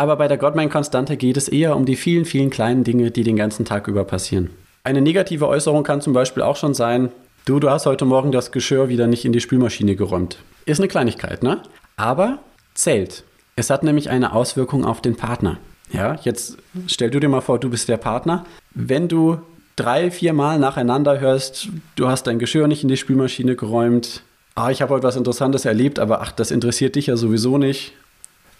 Aber 0.00 0.16
bei 0.16 0.28
der 0.28 0.38
Gottman-Konstante 0.38 1.18
geht 1.18 1.36
es 1.36 1.46
eher 1.46 1.76
um 1.76 1.84
die 1.84 1.94
vielen, 1.94 2.24
vielen 2.24 2.48
kleinen 2.48 2.84
Dinge, 2.84 3.10
die 3.10 3.22
den 3.22 3.36
ganzen 3.36 3.66
Tag 3.66 3.86
über 3.86 4.04
passieren. 4.04 4.48
Eine 4.82 5.02
negative 5.02 5.46
Äußerung 5.46 5.84
kann 5.84 6.00
zum 6.00 6.14
Beispiel 6.14 6.42
auch 6.42 6.56
schon 6.56 6.72
sein, 6.72 7.10
du, 7.44 7.60
du 7.60 7.68
hast 7.68 7.84
heute 7.84 8.06
Morgen 8.06 8.32
das 8.32 8.50
Geschirr 8.50 8.88
wieder 8.88 9.06
nicht 9.06 9.26
in 9.26 9.32
die 9.32 9.42
Spülmaschine 9.42 9.96
geräumt. 9.96 10.38
Ist 10.64 10.80
eine 10.80 10.88
Kleinigkeit, 10.88 11.42
ne? 11.42 11.60
Aber 11.98 12.38
zählt. 12.72 13.24
Es 13.56 13.68
hat 13.68 13.82
nämlich 13.82 14.08
eine 14.08 14.32
Auswirkung 14.32 14.86
auf 14.86 15.02
den 15.02 15.16
Partner. 15.16 15.58
Ja, 15.92 16.16
jetzt 16.22 16.56
stell 16.86 17.10
du 17.10 17.20
dir 17.20 17.28
mal 17.28 17.42
vor, 17.42 17.58
du 17.58 17.68
bist 17.68 17.86
der 17.90 17.98
Partner. 17.98 18.46
Wenn 18.70 19.06
du 19.06 19.36
drei, 19.76 20.10
vier 20.10 20.32
Mal 20.32 20.58
nacheinander 20.58 21.20
hörst, 21.20 21.68
du 21.96 22.08
hast 22.08 22.26
dein 22.26 22.38
Geschirr 22.38 22.68
nicht 22.68 22.82
in 22.82 22.88
die 22.88 22.96
Spülmaschine 22.96 23.54
geräumt, 23.54 24.22
ah, 24.54 24.70
ich 24.70 24.80
habe 24.80 24.94
heute 24.94 25.04
was 25.04 25.16
Interessantes 25.16 25.66
erlebt, 25.66 25.98
aber 25.98 26.22
ach, 26.22 26.32
das 26.32 26.50
interessiert 26.50 26.96
dich 26.96 27.08
ja 27.08 27.18
sowieso 27.18 27.58
nicht. 27.58 27.92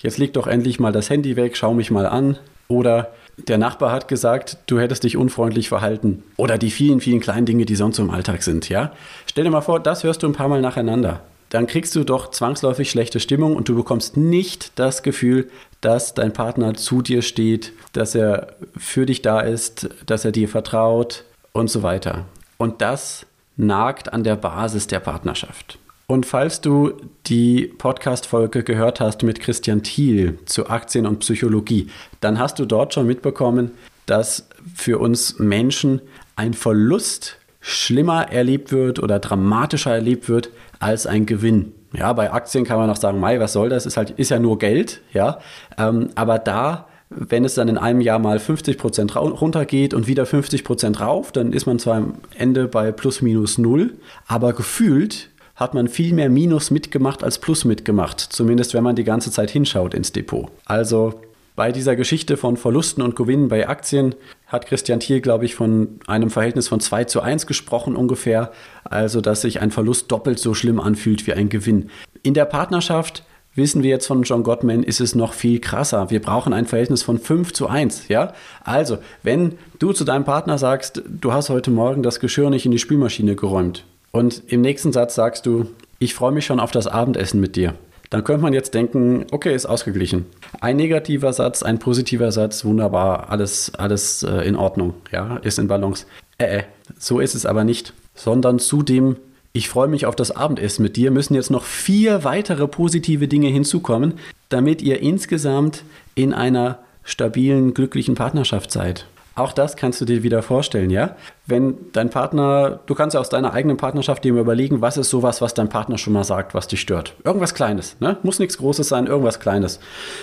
Jetzt 0.00 0.18
leg 0.18 0.32
doch 0.32 0.46
endlich 0.46 0.80
mal 0.80 0.92
das 0.92 1.10
Handy 1.10 1.36
weg, 1.36 1.56
schau 1.56 1.74
mich 1.74 1.90
mal 1.90 2.06
an. 2.06 2.38
Oder 2.68 3.12
der 3.48 3.58
Nachbar 3.58 3.92
hat 3.92 4.08
gesagt, 4.08 4.58
du 4.66 4.78
hättest 4.78 5.04
dich 5.04 5.16
unfreundlich 5.16 5.68
verhalten. 5.68 6.22
Oder 6.36 6.58
die 6.58 6.70
vielen, 6.70 7.00
vielen 7.00 7.20
kleinen 7.20 7.46
Dinge, 7.46 7.64
die 7.66 7.76
sonst 7.76 7.98
im 7.98 8.10
Alltag 8.10 8.42
sind, 8.42 8.68
ja? 8.68 8.92
Stell 9.26 9.44
dir 9.44 9.50
mal 9.50 9.60
vor, 9.60 9.80
das 9.80 10.04
hörst 10.04 10.22
du 10.22 10.26
ein 10.26 10.32
paar 10.32 10.48
Mal 10.48 10.60
nacheinander. 10.60 11.20
Dann 11.50 11.66
kriegst 11.66 11.96
du 11.96 12.04
doch 12.04 12.30
zwangsläufig 12.30 12.90
schlechte 12.90 13.18
Stimmung 13.18 13.56
und 13.56 13.68
du 13.68 13.74
bekommst 13.74 14.16
nicht 14.16 14.78
das 14.78 15.02
Gefühl, 15.02 15.50
dass 15.80 16.14
dein 16.14 16.32
Partner 16.32 16.74
zu 16.74 17.02
dir 17.02 17.22
steht, 17.22 17.72
dass 17.92 18.14
er 18.14 18.54
für 18.76 19.04
dich 19.04 19.20
da 19.20 19.40
ist, 19.40 19.90
dass 20.06 20.24
er 20.24 20.32
dir 20.32 20.48
vertraut 20.48 21.24
und 21.52 21.68
so 21.68 21.82
weiter. 21.82 22.26
Und 22.56 22.80
das 22.80 23.26
nagt 23.56 24.12
an 24.12 24.22
der 24.22 24.36
Basis 24.36 24.86
der 24.86 25.00
Partnerschaft. 25.00 25.79
Und 26.10 26.26
falls 26.26 26.60
du 26.60 26.94
die 27.26 27.72
Podcast-Folge 27.78 28.64
gehört 28.64 28.98
hast 28.98 29.22
mit 29.22 29.38
Christian 29.38 29.84
Thiel 29.84 30.40
zu 30.44 30.68
Aktien 30.68 31.06
und 31.06 31.20
Psychologie, 31.20 31.86
dann 32.20 32.40
hast 32.40 32.58
du 32.58 32.66
dort 32.66 32.92
schon 32.94 33.06
mitbekommen, 33.06 33.70
dass 34.06 34.48
für 34.74 34.98
uns 34.98 35.38
Menschen 35.38 36.00
ein 36.34 36.52
Verlust 36.52 37.36
schlimmer 37.60 38.32
erlebt 38.32 38.72
wird 38.72 38.98
oder 38.98 39.20
dramatischer 39.20 39.94
erlebt 39.94 40.28
wird 40.28 40.50
als 40.80 41.06
ein 41.06 41.26
Gewinn. 41.26 41.74
Ja, 41.92 42.12
bei 42.12 42.32
Aktien 42.32 42.64
kann 42.64 42.78
man 42.78 42.88
noch 42.88 42.96
sagen, 42.96 43.20
Mai, 43.20 43.38
was 43.38 43.52
soll 43.52 43.68
das? 43.68 43.86
Ist 43.86 43.96
halt, 43.96 44.10
ist 44.10 44.32
ja 44.32 44.40
nur 44.40 44.58
Geld, 44.58 45.02
ja. 45.12 45.38
Ähm, 45.78 46.08
aber 46.16 46.40
da, 46.40 46.88
wenn 47.10 47.44
es 47.44 47.54
dann 47.54 47.68
in 47.68 47.78
einem 47.78 48.00
Jahr 48.00 48.18
mal 48.18 48.40
50 48.40 48.78
Prozent 48.78 49.14
runtergeht 49.14 49.94
und 49.94 50.08
wieder 50.08 50.26
50 50.26 50.64
Prozent 50.64 51.00
rauf, 51.00 51.30
dann 51.30 51.52
ist 51.52 51.66
man 51.66 51.78
zwar 51.78 51.98
am 51.98 52.14
Ende 52.36 52.66
bei 52.66 52.90
plus 52.90 53.22
minus 53.22 53.58
null, 53.58 53.94
aber 54.26 54.54
gefühlt 54.54 55.30
hat 55.60 55.74
man 55.74 55.88
viel 55.88 56.14
mehr 56.14 56.30
Minus 56.30 56.70
mitgemacht 56.70 57.22
als 57.22 57.38
Plus 57.38 57.66
mitgemacht, 57.66 58.18
zumindest 58.18 58.72
wenn 58.72 58.82
man 58.82 58.96
die 58.96 59.04
ganze 59.04 59.30
Zeit 59.30 59.50
hinschaut 59.50 59.92
ins 59.92 60.10
Depot. 60.10 60.48
Also 60.64 61.20
bei 61.54 61.70
dieser 61.70 61.94
Geschichte 61.94 62.38
von 62.38 62.56
Verlusten 62.56 63.02
und 63.02 63.14
Gewinnen 63.14 63.48
bei 63.48 63.68
Aktien 63.68 64.14
hat 64.46 64.64
Christian 64.64 65.00
Thiel, 65.00 65.20
glaube 65.20 65.44
ich, 65.44 65.54
von 65.54 66.00
einem 66.06 66.30
Verhältnis 66.30 66.68
von 66.68 66.80
2 66.80 67.04
zu 67.04 67.20
1 67.20 67.46
gesprochen 67.46 67.94
ungefähr. 67.94 68.50
Also, 68.84 69.20
dass 69.20 69.42
sich 69.42 69.60
ein 69.60 69.70
Verlust 69.70 70.10
doppelt 70.10 70.38
so 70.38 70.54
schlimm 70.54 70.80
anfühlt 70.80 71.26
wie 71.26 71.34
ein 71.34 71.50
Gewinn. 71.50 71.90
In 72.22 72.32
der 72.32 72.46
Partnerschaft 72.46 73.24
wissen 73.54 73.82
wir 73.82 73.90
jetzt 73.90 74.06
von 74.06 74.22
John 74.22 74.42
Gottman, 74.42 74.82
ist 74.82 75.00
es 75.00 75.14
noch 75.14 75.34
viel 75.34 75.60
krasser. 75.60 76.08
Wir 76.08 76.22
brauchen 76.22 76.54
ein 76.54 76.66
Verhältnis 76.66 77.02
von 77.02 77.18
5 77.18 77.52
zu 77.52 77.68
1. 77.68 78.08
Ja? 78.08 78.32
Also, 78.64 78.96
wenn 79.22 79.58
du 79.78 79.92
zu 79.92 80.04
deinem 80.04 80.24
Partner 80.24 80.56
sagst, 80.56 81.02
du 81.06 81.34
hast 81.34 81.50
heute 81.50 81.70
Morgen 81.70 82.02
das 82.02 82.20
Geschirr 82.20 82.48
nicht 82.48 82.64
in 82.64 82.72
die 82.72 82.78
Spülmaschine 82.78 83.36
geräumt, 83.36 83.84
und 84.12 84.42
im 84.48 84.60
nächsten 84.60 84.92
Satz 84.92 85.14
sagst 85.14 85.46
du, 85.46 85.66
ich 85.98 86.14
freue 86.14 86.32
mich 86.32 86.46
schon 86.46 86.60
auf 86.60 86.70
das 86.70 86.86
Abendessen 86.86 87.40
mit 87.40 87.56
dir. 87.56 87.74
Dann 88.10 88.24
könnte 88.24 88.42
man 88.42 88.52
jetzt 88.52 88.74
denken, 88.74 89.26
okay, 89.30 89.54
ist 89.54 89.66
ausgeglichen. 89.66 90.26
Ein 90.60 90.76
negativer 90.76 91.32
Satz, 91.32 91.62
ein 91.62 91.78
positiver 91.78 92.32
Satz, 92.32 92.64
wunderbar, 92.64 93.30
alles, 93.30 93.72
alles 93.76 94.24
äh, 94.24 94.48
in 94.48 94.56
Ordnung, 94.56 94.94
ja, 95.12 95.36
ist 95.36 95.60
in 95.60 95.68
Balance. 95.68 96.06
Äh, 96.38 96.58
äh, 96.58 96.62
so 96.98 97.20
ist 97.20 97.36
es 97.36 97.46
aber 97.46 97.62
nicht, 97.62 97.92
sondern 98.16 98.58
zudem, 98.58 99.16
ich 99.52 99.68
freue 99.68 99.86
mich 99.86 100.06
auf 100.06 100.16
das 100.16 100.32
Abendessen 100.32 100.82
mit 100.82 100.96
dir, 100.96 101.12
müssen 101.12 101.34
jetzt 101.34 101.50
noch 101.50 101.62
vier 101.64 102.24
weitere 102.24 102.66
positive 102.66 103.28
Dinge 103.28 103.48
hinzukommen, 103.48 104.14
damit 104.48 104.82
ihr 104.82 105.00
insgesamt 105.00 105.84
in 106.16 106.32
einer 106.32 106.80
stabilen, 107.04 107.74
glücklichen 107.74 108.16
Partnerschaft 108.16 108.72
seid. 108.72 109.06
Auch 109.34 109.52
das 109.52 109.76
kannst 109.76 110.00
du 110.00 110.04
dir 110.04 110.22
wieder 110.22 110.42
vorstellen, 110.42 110.90
ja? 110.90 111.16
Wenn 111.46 111.76
dein 111.92 112.10
Partner, 112.10 112.80
du 112.86 112.94
kannst 112.94 113.14
ja 113.14 113.20
aus 113.20 113.28
deiner 113.28 113.52
eigenen 113.52 113.76
Partnerschaft 113.76 114.24
dir 114.24 114.34
überlegen, 114.34 114.80
was 114.80 114.96
ist 114.96 115.10
sowas, 115.10 115.40
was 115.40 115.54
dein 115.54 115.68
Partner 115.68 115.98
schon 115.98 116.12
mal 116.12 116.24
sagt, 116.24 116.54
was 116.54 116.68
dich 116.68 116.80
stört. 116.80 117.14
Irgendwas 117.24 117.54
Kleines, 117.54 117.96
ne? 118.00 118.18
Muss 118.22 118.38
nichts 118.38 118.58
Großes 118.58 118.88
sein, 118.88 119.06
irgendwas 119.06 119.40
Kleines. 119.40 119.80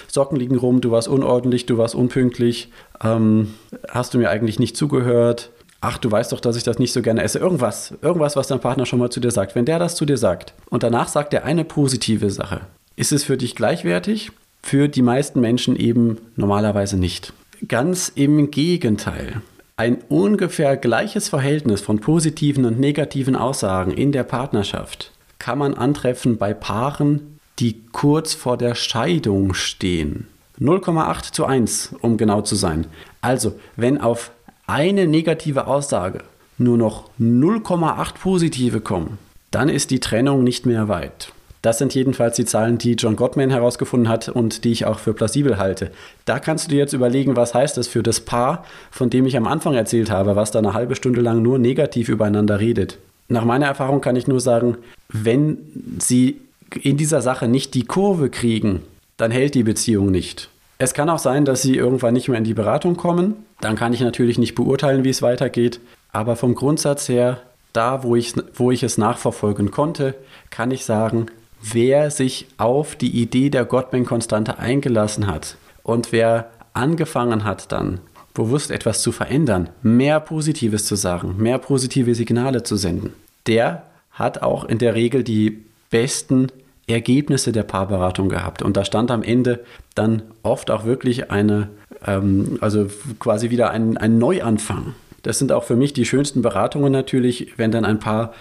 Socken 0.07 0.37
liegen 0.37 0.57
rum, 0.57 0.81
du 0.81 0.91
warst 0.91 1.07
unordentlich, 1.07 1.65
du 1.65 1.77
warst 1.77 1.95
unpünktlich, 1.95 2.71
ähm, 3.03 3.53
hast 3.89 4.13
du 4.13 4.17
mir 4.17 4.29
eigentlich 4.29 4.59
nicht 4.59 4.75
zugehört, 4.77 5.51
ach, 5.81 5.97
du 5.97 6.11
weißt 6.11 6.31
doch, 6.31 6.39
dass 6.39 6.55
ich 6.55 6.63
das 6.63 6.79
nicht 6.79 6.93
so 6.93 7.01
gerne 7.01 7.23
esse. 7.23 7.39
Irgendwas, 7.39 7.93
irgendwas, 8.01 8.35
was 8.35 8.47
dein 8.47 8.59
Partner 8.59 8.85
schon 8.85 8.99
mal 8.99 9.09
zu 9.09 9.19
dir 9.19 9.31
sagt. 9.31 9.55
Wenn 9.55 9.65
der 9.65 9.79
das 9.79 9.95
zu 9.95 10.05
dir 10.05 10.17
sagt 10.17 10.53
und 10.69 10.83
danach 10.83 11.07
sagt 11.07 11.33
er 11.33 11.45
eine 11.45 11.63
positive 11.63 12.29
Sache, 12.29 12.61
ist 12.95 13.11
es 13.11 13.23
für 13.23 13.37
dich 13.37 13.55
gleichwertig? 13.55 14.31
Für 14.63 14.89
die 14.89 15.01
meisten 15.01 15.39
Menschen 15.39 15.75
eben 15.75 16.17
normalerweise 16.35 16.97
nicht. 16.97 17.31
Ganz 17.65 18.11
im 18.13 18.51
Gegenteil. 18.51 19.41
Ein 19.77 19.97
ungefähr 20.09 20.77
gleiches 20.77 21.29
Verhältnis 21.29 21.81
von 21.81 21.99
positiven 21.99 22.65
und 22.65 22.79
negativen 22.79 23.35
Aussagen 23.35 23.91
in 23.91 24.11
der 24.11 24.23
Partnerschaft 24.23 25.11
kann 25.39 25.57
man 25.57 25.73
antreffen 25.73 26.37
bei 26.37 26.53
Paaren, 26.53 27.39
die 27.59 27.81
kurz 27.91 28.35
vor 28.35 28.57
der 28.57 28.75
Scheidung 28.75 29.53
stehen. 29.55 30.27
0,8 30.59 31.31
zu 31.31 31.45
1, 31.45 31.95
um 32.01 32.17
genau 32.17 32.41
zu 32.41 32.55
sein. 32.55 32.87
Also, 33.21 33.59
wenn 33.75 33.99
auf 33.99 34.31
eine 34.67 35.07
negative 35.07 35.67
Aussage 35.67 36.23
nur 36.59 36.77
noch 36.77 37.09
0,8 37.19 38.19
positive 38.19 38.81
kommen, 38.81 39.17
dann 39.49 39.69
ist 39.69 39.89
die 39.89 39.99
Trennung 39.99 40.43
nicht 40.43 40.65
mehr 40.65 40.87
weit. 40.87 41.33
Das 41.67 41.79
sind 41.79 41.93
jedenfalls 41.93 42.37
die 42.37 42.45
Zahlen, 42.45 42.77
die 42.77 42.93
John 42.93 43.17
Gottman 43.17 43.49
herausgefunden 43.49 44.07
hat 44.07 44.29
und 44.29 44.63
die 44.63 44.71
ich 44.71 44.85
auch 44.85 44.99
für 44.99 45.13
plausibel 45.13 45.57
halte. 45.57 45.91
Da 46.23 46.39
kannst 46.39 46.63
du 46.63 46.69
dir 46.69 46.77
jetzt 46.77 46.93
überlegen, 46.93 47.35
was 47.35 47.53
heißt 47.53 47.75
das 47.75 47.89
für 47.89 48.01
das 48.01 48.21
Paar, 48.21 48.63
von 48.89 49.09
dem 49.09 49.25
ich 49.25 49.35
am 49.35 49.47
Anfang 49.47 49.73
erzählt 49.73 50.09
habe, 50.09 50.37
was 50.37 50.51
da 50.51 50.59
eine 50.59 50.73
halbe 50.73 50.95
Stunde 50.95 51.19
lang 51.19 51.41
nur 51.41 51.59
negativ 51.59 52.07
übereinander 52.07 52.61
redet. 52.61 52.99
Nach 53.27 53.43
meiner 53.43 53.65
Erfahrung 53.65 53.99
kann 53.99 54.15
ich 54.15 54.29
nur 54.29 54.39
sagen, 54.39 54.77
wenn 55.09 55.57
sie 55.99 56.39
in 56.81 56.95
dieser 56.95 57.21
Sache 57.21 57.49
nicht 57.49 57.73
die 57.73 57.83
Kurve 57.83 58.29
kriegen, 58.29 58.83
dann 59.17 59.31
hält 59.31 59.53
die 59.53 59.63
Beziehung 59.63 60.09
nicht. 60.09 60.47
Es 60.77 60.93
kann 60.93 61.09
auch 61.09 61.19
sein, 61.19 61.43
dass 61.43 61.63
sie 61.63 61.75
irgendwann 61.75 62.13
nicht 62.13 62.29
mehr 62.29 62.37
in 62.37 62.45
die 62.45 62.53
Beratung 62.53 62.95
kommen. 62.95 63.35
Dann 63.59 63.75
kann 63.75 63.91
ich 63.91 63.99
natürlich 63.99 64.37
nicht 64.37 64.55
beurteilen, 64.55 65.03
wie 65.03 65.09
es 65.09 65.21
weitergeht. 65.21 65.81
Aber 66.13 66.37
vom 66.37 66.55
Grundsatz 66.55 67.09
her, 67.09 67.41
da 67.73 68.03
wo 68.03 68.15
ich, 68.15 68.35
wo 68.53 68.71
ich 68.71 68.83
es 68.83 68.97
nachverfolgen 68.97 69.69
konnte, 69.69 70.15
kann 70.49 70.71
ich 70.71 70.85
sagen, 70.85 71.25
wer 71.61 72.11
sich 72.11 72.47
auf 72.57 72.95
die 72.95 73.21
Idee 73.21 73.49
der 73.49 73.65
Gottman-Konstante 73.65 74.59
eingelassen 74.59 75.27
hat 75.27 75.57
und 75.83 76.11
wer 76.11 76.51
angefangen 76.73 77.43
hat 77.43 77.71
dann 77.71 77.99
bewusst 78.33 78.69
etwas 78.69 79.01
zu 79.01 79.11
verändern, 79.11 79.69
mehr 79.81 80.19
Positives 80.19 80.85
zu 80.85 80.95
sagen, 80.95 81.35
mehr 81.37 81.57
positive 81.57 82.13
Signale 82.13 82.61
zu 82.61 82.75
senden, 82.75 83.13
der 83.47 83.83
hat 84.11 84.43
auch 84.43 84.65
in 84.65 84.77
der 84.77 84.93
Regel 84.93 85.23
die 85.23 85.63
besten 85.89 86.47
Ergebnisse 86.87 87.51
der 87.51 87.63
Paarberatung 87.63 88.29
gehabt. 88.29 88.61
Und 88.61 88.77
da 88.77 88.85
stand 88.85 89.11
am 89.11 89.23
Ende 89.23 89.63
dann 89.95 90.21
oft 90.43 90.71
auch 90.71 90.85
wirklich 90.85 91.31
eine, 91.31 91.69
ähm, 92.05 92.57
also 92.61 92.87
quasi 93.19 93.49
wieder 93.49 93.71
ein, 93.71 93.97
ein 93.97 94.17
Neuanfang. 94.17 94.93
Das 95.23 95.39
sind 95.39 95.51
auch 95.51 95.65
für 95.65 95.75
mich 95.75 95.91
die 95.93 96.05
schönsten 96.05 96.41
Beratungen 96.41 96.91
natürlich, 96.91 97.57
wenn 97.57 97.71
dann 97.71 97.83
ein 97.83 97.99
Paar 97.99 98.33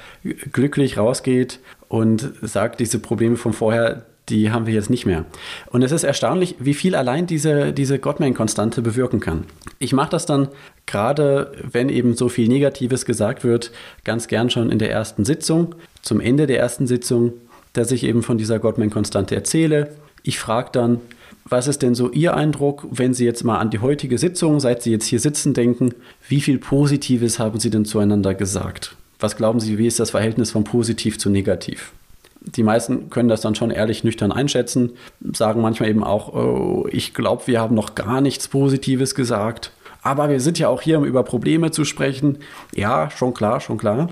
glücklich 0.53 0.99
rausgeht 0.99 1.59
und 1.89 2.33
sagt, 2.43 2.81
diese 2.81 2.99
Probleme 2.99 3.37
von 3.37 3.53
vorher, 3.53 4.07
die 4.29 4.51
haben 4.51 4.67
wir 4.67 4.75
jetzt 4.75 4.91
nicht 4.91 5.07
mehr. 5.07 5.25
Und 5.71 5.83
es 5.83 5.93
ist 5.93 6.03
erstaunlich, 6.03 6.57
wie 6.59 6.75
viel 6.75 6.95
allein 6.95 7.27
diese, 7.27 7.73
diese 7.73 7.99
Gottman-Konstante 7.99 8.83
bewirken 8.83 9.21
kann. 9.21 9.45
Ich 9.79 9.93
mache 9.93 10.11
das 10.11 10.27
dann 10.27 10.49
gerade, 10.85 11.53
wenn 11.63 11.89
eben 11.89 12.15
so 12.17 12.29
viel 12.29 12.49
Negatives 12.49 13.05
gesagt 13.05 13.45
wird, 13.45 13.71
ganz 14.05 14.27
gern 14.27 14.51
schon 14.51 14.71
in 14.71 14.79
der 14.79 14.91
ersten 14.91 15.25
Sitzung, 15.25 15.75
zum 16.03 16.21
Ende 16.21 16.47
der 16.47 16.59
ersten 16.59 16.87
Sitzung, 16.87 17.35
dass 17.73 17.93
ich 17.93 18.05
eben 18.05 18.23
von 18.23 18.39
dieser 18.39 18.59
Gottman-Konstante 18.59 19.35
erzähle. 19.35 19.91
Ich 20.23 20.39
frage 20.39 20.71
dann, 20.73 21.01
was 21.49 21.69
ist 21.69 21.83
denn 21.83 21.95
so 21.95 22.11
Ihr 22.11 22.35
Eindruck, 22.35 22.87
wenn 22.91 23.15
Sie 23.15 23.25
jetzt 23.25 23.45
mal 23.45 23.59
an 23.59 23.71
die 23.71 23.79
heutige 23.79 24.19
Sitzung, 24.19 24.59
seit 24.59 24.83
Sie 24.83 24.91
jetzt 24.91 25.07
hier 25.07 25.21
sitzen, 25.21 25.55
denken, 25.55 25.95
wie 26.29 26.41
viel 26.41 26.59
Positives 26.59 27.39
haben 27.39 27.61
Sie 27.61 27.71
denn 27.71 27.85
zueinander 27.85 28.35
gesagt? 28.35 28.97
Was 29.19 29.37
glauben 29.37 29.61
Sie, 29.61 29.79
wie 29.79 29.87
ist 29.87 30.01
das 30.01 30.11
Verhältnis 30.11 30.51
von 30.51 30.65
positiv 30.65 31.19
zu 31.19 31.31
negativ? 31.31 31.93
Die 32.41 32.63
meisten 32.63 33.11
können 33.11 33.29
das 33.29 33.41
dann 33.41 33.55
schon 33.55 33.71
ehrlich 33.71 34.05
nüchtern 34.05 34.31
einschätzen, 34.31 34.93
sagen 35.33 35.61
manchmal 35.61 35.89
eben 35.89 36.05
auch, 36.05 36.33
oh, 36.33 36.87
ich 36.91 37.13
glaube, 37.13 37.47
wir 37.47 37.61
haben 37.61 37.75
noch 37.75 37.95
gar 37.95 38.21
nichts 38.21 38.47
Positives 38.49 39.15
gesagt. 39.15 39.73
Aber 40.03 40.29
wir 40.29 40.39
sind 40.39 40.59
ja 40.59 40.69
auch 40.69 40.83
hier, 40.83 40.99
um 40.99 41.05
über 41.05 41.25
Probleme 41.25 41.73
zu 41.73 41.85
sprechen. 41.85 42.39
Ja, 42.73 43.11
schon 43.11 43.35
klar, 43.35 43.61
schon 43.61 43.79
klar. 43.79 44.11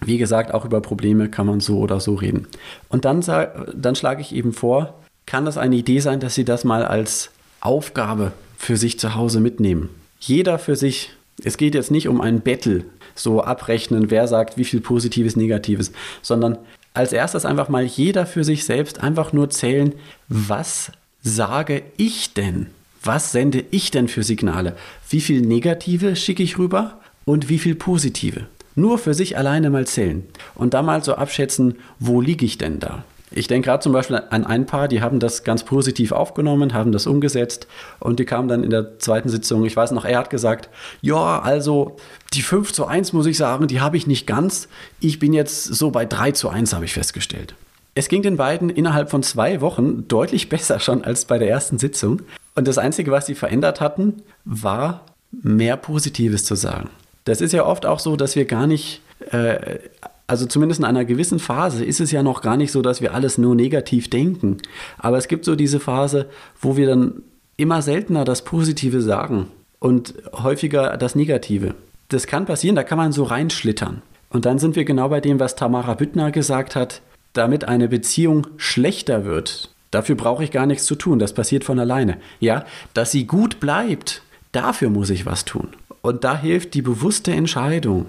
Wie 0.00 0.16
gesagt, 0.16 0.54
auch 0.54 0.64
über 0.64 0.80
Probleme 0.80 1.28
kann 1.28 1.46
man 1.46 1.60
so 1.60 1.78
oder 1.78 2.00
so 2.00 2.14
reden. 2.14 2.46
Und 2.88 3.04
dann, 3.04 3.20
dann 3.20 3.94
schlage 3.94 4.22
ich 4.22 4.34
eben 4.34 4.54
vor, 4.54 4.94
kann 5.26 5.44
das 5.44 5.58
eine 5.58 5.76
Idee 5.76 6.00
sein, 6.00 6.20
dass 6.20 6.34
Sie 6.34 6.44
das 6.44 6.64
mal 6.64 6.84
als 6.84 7.30
Aufgabe 7.60 8.32
für 8.56 8.76
sich 8.76 8.98
zu 8.98 9.14
Hause 9.14 9.40
mitnehmen. 9.40 9.90
Jeder 10.18 10.58
für 10.58 10.76
sich. 10.76 11.10
Es 11.42 11.56
geht 11.56 11.74
jetzt 11.74 11.90
nicht 11.90 12.08
um 12.08 12.20
ein 12.20 12.40
Battle, 12.40 12.84
so 13.14 13.42
abrechnen, 13.42 14.10
wer 14.10 14.28
sagt 14.28 14.56
wie 14.56 14.64
viel 14.64 14.80
Positives, 14.80 15.36
Negatives, 15.36 15.92
sondern 16.22 16.58
als 16.94 17.12
erstes 17.12 17.44
einfach 17.44 17.68
mal 17.68 17.84
jeder 17.84 18.24
für 18.26 18.44
sich 18.44 18.64
selbst 18.64 19.00
einfach 19.00 19.32
nur 19.32 19.50
zählen, 19.50 19.94
was 20.28 20.92
sage 21.22 21.82
ich 21.96 22.34
denn? 22.34 22.68
Was 23.02 23.32
sende 23.32 23.64
ich 23.70 23.90
denn 23.90 24.08
für 24.08 24.22
Signale? 24.22 24.76
Wie 25.10 25.20
viel 25.20 25.42
Negative 25.42 26.16
schicke 26.16 26.42
ich 26.42 26.58
rüber 26.58 27.00
und 27.24 27.48
wie 27.48 27.58
viel 27.58 27.74
Positive? 27.74 28.46
Nur 28.76 28.98
für 28.98 29.14
sich 29.14 29.36
alleine 29.36 29.70
mal 29.70 29.86
zählen 29.86 30.24
und 30.54 30.74
da 30.74 30.82
mal 30.82 31.04
so 31.04 31.14
abschätzen, 31.14 31.76
wo 31.98 32.20
liege 32.20 32.44
ich 32.44 32.58
denn 32.58 32.80
da? 32.80 33.04
Ich 33.36 33.48
denke 33.48 33.66
gerade 33.66 33.82
zum 33.82 33.92
Beispiel 33.92 34.22
an 34.30 34.46
ein 34.46 34.64
Paar, 34.64 34.86
die 34.86 35.02
haben 35.02 35.18
das 35.18 35.42
ganz 35.42 35.64
positiv 35.64 36.12
aufgenommen, 36.12 36.72
haben 36.72 36.92
das 36.92 37.08
umgesetzt 37.08 37.66
und 37.98 38.20
die 38.20 38.24
kamen 38.24 38.46
dann 38.46 38.62
in 38.62 38.70
der 38.70 39.00
zweiten 39.00 39.28
Sitzung, 39.28 39.64
ich 39.64 39.76
weiß 39.76 39.90
noch, 39.90 40.04
er 40.04 40.18
hat 40.18 40.30
gesagt, 40.30 40.68
ja, 41.00 41.40
also 41.40 41.96
die 42.32 42.42
5 42.42 42.72
zu 42.72 42.86
1 42.86 43.12
muss 43.12 43.26
ich 43.26 43.36
sagen, 43.36 43.66
die 43.66 43.80
habe 43.80 43.96
ich 43.96 44.06
nicht 44.06 44.26
ganz. 44.26 44.68
Ich 45.00 45.18
bin 45.18 45.32
jetzt 45.32 45.64
so 45.64 45.90
bei 45.90 46.04
3 46.04 46.30
zu 46.30 46.48
1, 46.48 46.74
habe 46.74 46.84
ich 46.84 46.94
festgestellt. 46.94 47.56
Es 47.96 48.08
ging 48.08 48.22
den 48.22 48.36
beiden 48.36 48.70
innerhalb 48.70 49.10
von 49.10 49.22
zwei 49.24 49.60
Wochen 49.60 50.06
deutlich 50.06 50.48
besser 50.48 50.78
schon 50.78 51.02
als 51.02 51.24
bei 51.24 51.38
der 51.38 51.48
ersten 51.48 51.78
Sitzung. 51.78 52.22
Und 52.54 52.68
das 52.68 52.78
Einzige, 52.78 53.10
was 53.10 53.26
sie 53.26 53.34
verändert 53.34 53.80
hatten, 53.80 54.22
war 54.44 55.06
mehr 55.32 55.76
Positives 55.76 56.44
zu 56.44 56.54
sagen. 56.54 56.90
Das 57.24 57.40
ist 57.40 57.52
ja 57.52 57.64
oft 57.64 57.84
auch 57.84 57.98
so, 57.98 58.14
dass 58.14 58.36
wir 58.36 58.44
gar 58.44 58.68
nicht 58.68 59.00
äh, 59.32 59.78
also 60.26 60.46
zumindest 60.46 60.80
in 60.80 60.86
einer 60.86 61.04
gewissen 61.04 61.38
Phase 61.38 61.84
ist 61.84 62.00
es 62.00 62.10
ja 62.10 62.22
noch 62.22 62.40
gar 62.40 62.56
nicht 62.56 62.72
so, 62.72 62.80
dass 62.80 63.00
wir 63.00 63.14
alles 63.14 63.36
nur 63.36 63.54
negativ 63.54 64.08
denken. 64.08 64.58
Aber 64.98 65.18
es 65.18 65.28
gibt 65.28 65.44
so 65.44 65.54
diese 65.54 65.80
Phase, 65.80 66.26
wo 66.60 66.76
wir 66.76 66.86
dann 66.86 67.22
immer 67.56 67.82
seltener 67.82 68.24
das 68.24 68.42
Positive 68.42 69.02
sagen 69.02 69.48
und 69.80 70.14
häufiger 70.32 70.96
das 70.96 71.14
Negative. 71.14 71.74
Das 72.08 72.26
kann 72.26 72.46
passieren, 72.46 72.76
da 72.76 72.82
kann 72.82 72.98
man 72.98 73.12
so 73.12 73.24
reinschlittern. 73.24 74.02
Und 74.30 74.46
dann 74.46 74.58
sind 74.58 74.76
wir 74.76 74.84
genau 74.84 75.10
bei 75.10 75.20
dem, 75.20 75.38
was 75.38 75.56
Tamara 75.56 75.94
Büttner 75.94 76.30
gesagt 76.32 76.74
hat, 76.74 77.02
damit 77.34 77.68
eine 77.68 77.88
Beziehung 77.88 78.46
schlechter 78.56 79.24
wird. 79.24 79.70
Dafür 79.90 80.16
brauche 80.16 80.42
ich 80.42 80.50
gar 80.50 80.66
nichts 80.66 80.86
zu 80.86 80.96
tun, 80.96 81.18
das 81.18 81.34
passiert 81.34 81.64
von 81.64 81.78
alleine. 81.78 82.16
Ja, 82.40 82.64
dass 82.94 83.12
sie 83.12 83.26
gut 83.26 83.60
bleibt, 83.60 84.22
dafür 84.52 84.90
muss 84.90 85.10
ich 85.10 85.26
was 85.26 85.44
tun. 85.44 85.68
Und 86.02 86.24
da 86.24 86.36
hilft 86.36 86.74
die 86.74 86.82
bewusste 86.82 87.32
Entscheidung 87.32 88.06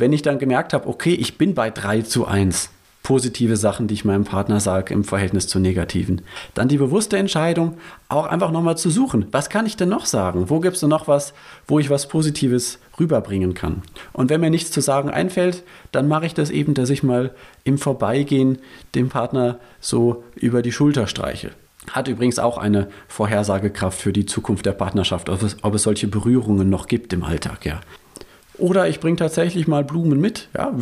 wenn 0.00 0.12
ich 0.12 0.22
dann 0.22 0.38
gemerkt 0.38 0.72
habe, 0.72 0.88
okay, 0.88 1.14
ich 1.14 1.38
bin 1.38 1.54
bei 1.54 1.70
3 1.70 2.02
zu 2.02 2.26
1, 2.26 2.70
positive 3.02 3.56
Sachen, 3.56 3.88
die 3.88 3.94
ich 3.94 4.04
meinem 4.04 4.24
Partner 4.24 4.60
sage 4.60 4.92
im 4.92 5.04
Verhältnis 5.04 5.48
zu 5.48 5.58
negativen, 5.58 6.22
dann 6.54 6.68
die 6.68 6.76
bewusste 6.76 7.16
Entscheidung, 7.16 7.78
auch 8.08 8.26
einfach 8.26 8.50
nochmal 8.50 8.76
zu 8.76 8.90
suchen, 8.90 9.26
was 9.32 9.48
kann 9.48 9.66
ich 9.66 9.76
denn 9.76 9.88
noch 9.88 10.06
sagen? 10.06 10.50
Wo 10.50 10.60
gibt 10.60 10.74
es 10.74 10.80
denn 10.80 10.90
noch 10.90 11.08
was, 11.08 11.32
wo 11.66 11.78
ich 11.78 11.90
was 11.90 12.08
Positives 12.08 12.78
rüberbringen 12.98 13.54
kann? 13.54 13.82
Und 14.12 14.30
wenn 14.30 14.40
mir 14.40 14.50
nichts 14.50 14.70
zu 14.70 14.80
sagen 14.80 15.10
einfällt, 15.10 15.62
dann 15.92 16.08
mache 16.08 16.26
ich 16.26 16.34
das 16.34 16.50
eben, 16.50 16.74
dass 16.74 16.90
ich 16.90 17.02
mal 17.02 17.34
im 17.64 17.78
Vorbeigehen 17.78 18.58
dem 18.94 19.08
Partner 19.08 19.58
so 19.80 20.22
über 20.34 20.62
die 20.62 20.72
Schulter 20.72 21.06
streiche. 21.06 21.52
Hat 21.90 22.08
übrigens 22.08 22.38
auch 22.38 22.58
eine 22.58 22.88
Vorhersagekraft 23.08 23.98
für 23.98 24.12
die 24.12 24.26
Zukunft 24.26 24.66
der 24.66 24.72
Partnerschaft, 24.72 25.30
ob 25.30 25.42
es, 25.42 25.56
ob 25.62 25.74
es 25.74 25.82
solche 25.82 26.06
Berührungen 26.06 26.68
noch 26.68 26.86
gibt 26.86 27.12
im 27.12 27.24
Alltag, 27.24 27.64
ja. 27.64 27.80
Oder 28.60 28.88
ich 28.88 29.00
bringe 29.00 29.16
tatsächlich 29.16 29.66
mal 29.66 29.84
Blumen 29.84 30.20
mit. 30.20 30.48
Ja, 30.56 30.72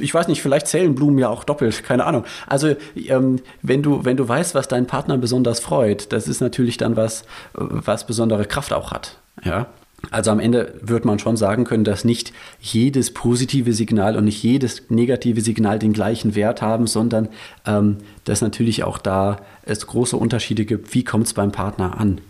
ich 0.00 0.14
weiß 0.14 0.28
nicht, 0.28 0.42
vielleicht 0.42 0.66
zählen 0.66 0.94
Blumen 0.94 1.18
ja 1.18 1.28
auch 1.28 1.44
doppelt, 1.44 1.84
keine 1.84 2.04
Ahnung. 2.04 2.24
Also 2.46 2.74
ähm, 2.96 3.40
wenn 3.62 3.82
du 3.82 4.04
wenn 4.04 4.16
du 4.16 4.28
weißt, 4.28 4.54
was 4.54 4.68
deinen 4.68 4.86
Partner 4.86 5.18
besonders 5.18 5.60
freut, 5.60 6.12
das 6.12 6.28
ist 6.28 6.40
natürlich 6.40 6.76
dann 6.76 6.96
was, 6.96 7.24
was 7.52 8.06
besondere 8.06 8.44
Kraft 8.44 8.72
auch 8.72 8.92
hat. 8.92 9.18
Ja. 9.42 9.66
Also 10.10 10.30
am 10.30 10.40
Ende 10.40 10.74
wird 10.82 11.04
man 11.04 11.18
schon 11.18 11.36
sagen 11.36 11.64
können, 11.64 11.84
dass 11.84 12.04
nicht 12.04 12.32
jedes 12.60 13.12
positive 13.12 13.72
Signal 13.72 14.16
und 14.16 14.24
nicht 14.24 14.42
jedes 14.42 14.90
negative 14.90 15.40
Signal 15.40 15.78
den 15.78 15.92
gleichen 15.92 16.34
Wert 16.34 16.62
haben, 16.62 16.86
sondern 16.86 17.28
ähm, 17.66 17.98
dass 18.24 18.42
natürlich 18.42 18.84
auch 18.84 18.98
da 18.98 19.38
es 19.62 19.86
große 19.86 20.16
Unterschiede 20.16 20.64
gibt. 20.64 20.94
Wie 20.94 21.04
kommt 21.04 21.26
es 21.26 21.34
beim 21.34 21.52
Partner 21.52 21.98
an? 21.98 22.20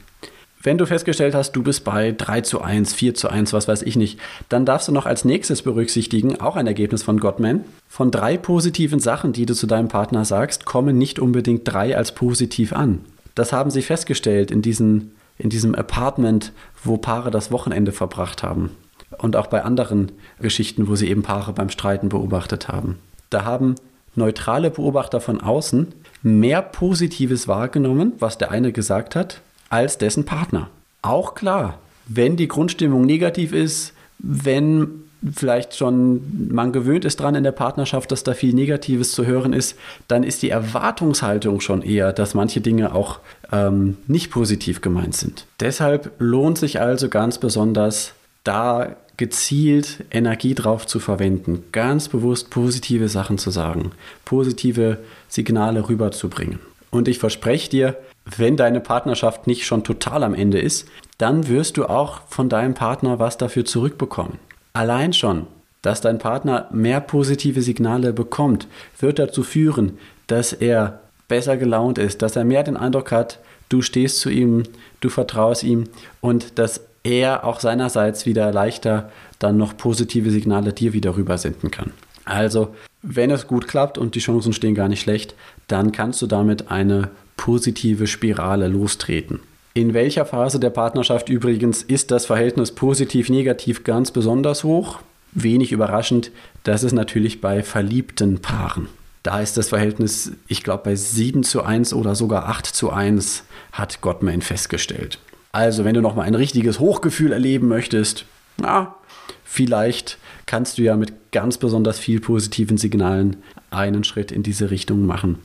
Wenn 0.65 0.79
du 0.79 0.87
festgestellt 0.87 1.35
hast, 1.35 1.53
du 1.53 1.63
bist 1.63 1.85
bei 1.85 2.13
3 2.13 2.41
zu 2.41 2.63
1, 2.63 2.95
4 2.95 3.15
zu 3.15 3.29
1, 3.29 3.53
was 3.53 3.69
weiß 3.69 3.83
ich 3.83 3.97
nicht, 3.97 4.19
dann 4.49 4.65
darfst 4.65 4.89
du 4.89 4.93
noch 4.93 5.05
als 5.05 5.27
nächstes 5.27 5.61
berücksichtigen, 5.61 6.41
auch 6.41 6.57
ein 6.57 6.67
Ergebnis 6.67 7.03
von 7.03 7.21
Gottman. 7.21 7.65
Von 7.87 8.11
drei 8.11 8.39
positiven 8.39 8.99
Sachen, 8.99 9.35
die 9.35 9.45
du 9.45 9.55
zu 9.55 9.67
deinem 9.67 9.89
Partner 9.89 10.25
sagst, 10.25 10.65
kommen 10.65 10.97
nicht 10.97 11.19
unbedingt 11.19 11.71
drei 11.71 11.95
als 11.95 12.13
positiv 12.15 12.73
an. 12.73 13.01
Das 13.35 13.53
haben 13.53 13.71
sie 13.71 13.83
festgestellt 13.83 14.51
in, 14.51 14.63
diesen, 14.63 15.13
in 15.37 15.51
diesem 15.51 15.75
Apartment, 15.75 16.53
wo 16.83 16.97
Paare 16.97 17.31
das 17.31 17.53
Wochenende 17.53 17.93
verbracht 17.93 18.43
haben. 18.43 18.71
Und 19.19 19.37
auch 19.37 19.49
bei 19.49 19.65
anderen 19.65 20.13
Geschichten, 20.41 20.89
wo 20.89 20.97
sie 20.97 21.11
eben 21.11 21.23
Paare 21.23 21.53
beim 21.53 21.69
Streiten 21.69 22.09
beobachtet 22.09 22.69
haben. 22.69 22.99
Da 23.29 23.45
haben 23.45 23.75
neutrale 24.15 24.71
Beobachter 24.71 25.21
von 25.21 25.43
außen 25.43 25.89
mehr 26.23 26.63
Positives 26.63 27.49
wahrgenommen, 27.49 28.15
was 28.19 28.39
der 28.39 28.51
eine 28.51 28.73
gesagt 28.73 29.15
hat, 29.15 29.43
als 29.75 29.99
dessen 29.99 30.25
Partner. 30.25 30.71
Auch 31.03 31.35
klar, 31.35 31.79
wenn 32.07 32.37
die 32.37 32.47
Grundstimmung 32.47 33.05
negativ 33.05 33.53
ist, 33.53 33.93
wenn 34.19 35.03
vielleicht 35.35 35.75
schon 35.75 36.53
man 36.53 36.73
gewöhnt 36.73 37.05
ist 37.05 37.19
dran 37.19 37.35
in 37.35 37.43
der 37.43 37.53
Partnerschaft, 37.53 38.13
dass 38.13 38.23
da 38.23 38.35
viel 38.35 38.55
Negatives 38.55 39.13
zu 39.13 39.27
hören 39.27 39.53
ist, 39.53 39.77
dann 40.07 40.23
ist 40.23 40.43
die 40.43 40.51
Erwartungshaltung 40.51 41.61
schon 41.61 41.83
eher, 41.83 42.13
dass 42.13 42.35
manche 42.35 42.61
Dinge 42.61 42.95
auch 42.95 43.19
ähm, 43.51 43.97
nicht 44.07 44.31
positiv 44.31 44.81
gemeint 44.81 45.17
sind. 45.17 45.47
Deshalb 45.59 46.13
lohnt 46.19 46.59
sich 46.59 46.81
also 46.81 47.09
ganz 47.09 47.39
besonders, 47.39 48.13
da 48.45 48.95
gezielt 49.17 50.05
Energie 50.11 50.55
drauf 50.55 50.87
zu 50.87 51.01
verwenden, 51.01 51.65
ganz 51.73 52.09
bewusst 52.09 52.51
positive 52.51 53.09
Sachen 53.09 53.39
zu 53.39 53.51
sagen, 53.51 53.91
positive 54.25 54.99
Signale 55.29 55.89
rüberzubringen. 55.89 56.61
Und 56.91 57.09
ich 57.09 57.19
verspreche 57.19 57.71
dir, 57.71 57.97
wenn 58.25 58.57
deine 58.57 58.81
Partnerschaft 58.81 59.47
nicht 59.47 59.67
schon 59.67 59.85
total 59.85 60.25
am 60.25 60.35
Ende 60.35 60.59
ist, 60.59 60.89
dann 61.19 61.49
wirst 61.49 61.77
du 61.77 61.87
auch 61.87 62.23
von 62.29 62.49
deinem 62.49 62.75
Partner 62.75 63.19
was 63.19 63.37
dafür 63.37 63.65
zurückbekommen. 63.65 64.39
Allein 64.73 65.13
schon, 65.13 65.47
dass 65.83 66.01
dein 66.01 66.19
Partner 66.19 66.69
mehr 66.73 67.01
positive 67.01 67.63
Signale 67.63 68.13
bekommt, 68.13 68.67
wird 68.99 69.19
dazu 69.19 69.43
führen, 69.43 69.99
dass 70.27 70.53
er 70.53 71.01
besser 71.29 71.57
gelaunt 71.57 71.99
ist, 71.99 72.23
dass 72.23 72.37
er 72.37 72.45
mehr 72.45 72.63
den 72.63 72.77
Eindruck 72.77 73.13
hat, 73.13 73.39
du 73.69 73.83
stehst 73.83 74.21
zu 74.21 74.31
ihm, 74.31 74.65
du 75.01 75.09
vertraust 75.11 75.63
ihm 75.63 75.85
und 76.21 76.59
dass 76.59 76.81
er 77.03 77.45
auch 77.45 77.61
seinerseits 77.61 78.25
wieder 78.25 78.51
leichter 78.53 79.11
dann 79.39 79.59
noch 79.59 79.77
positive 79.77 80.31
Signale 80.31 80.73
dir 80.73 80.93
wieder 80.93 81.17
rübersenden 81.17 81.71
kann. 81.71 81.93
Also, 82.25 82.75
wenn 83.03 83.31
es 83.31 83.47
gut 83.47 83.69
klappt 83.69 83.99
und 83.99 84.15
die 84.15 84.21
Chancen 84.21 84.55
stehen 84.55 84.75
gar 84.75 84.89
nicht 84.89 85.03
schlecht, 85.03 85.35
dann 85.69 85.93
kannst 85.93 86.23
du 86.23 86.27
damit 86.27 86.71
eine 86.71 87.11
positive 87.37 88.07
Spirale 88.07 88.69
lostreten. 88.69 89.41
In 89.75 89.93
welcher 89.93 90.25
Phase 90.25 90.61
der 90.61 90.71
Partnerschaft 90.71 91.29
übrigens 91.29 91.83
ist 91.83 92.11
das 92.11 92.27
Verhältnis 92.27 92.73
positiv-negativ 92.73 93.83
ganz 93.83 94.13
besonders 94.13 94.63
hoch? 94.63 95.01
Wenig 95.33 95.73
überraschend, 95.73 96.31
das 96.63 96.85
ist 96.85 96.93
natürlich 96.93 97.41
bei 97.41 97.63
verliebten 97.63 98.41
Paaren. 98.41 98.89
Da 99.25 99.41
ist 99.41 99.57
das 99.57 99.71
Verhältnis, 99.71 100.33
ich 100.47 100.63
glaube, 100.63 100.85
bei 100.85 100.95
7 100.95 101.43
zu 101.43 101.63
1 101.63 101.93
oder 101.93 102.15
sogar 102.15 102.49
8 102.49 102.67
zu 102.67 102.91
1, 102.91 103.43
hat 103.73 104.01
Gottman 104.01 104.43
festgestellt. 104.43 105.19
Also, 105.51 105.85
wenn 105.85 105.95
du 105.95 106.03
nochmal 106.03 106.27
ein 106.27 106.35
richtiges 106.35 106.79
Hochgefühl 106.79 107.33
erleben 107.33 107.67
möchtest, 107.67 108.27
na, 108.59 108.95
vielleicht 109.43 110.19
kannst 110.47 110.79
du 110.79 110.83
ja 110.83 110.97
mit 110.97 111.33
ganz 111.33 111.59
besonders 111.59 111.99
viel 111.99 112.21
positiven 112.21 112.77
Signalen 112.77 113.39
einen 113.71 114.05
Schritt 114.05 114.31
in 114.31 114.43
diese 114.43 114.71
Richtung 114.71 115.07
machen. 115.07 115.39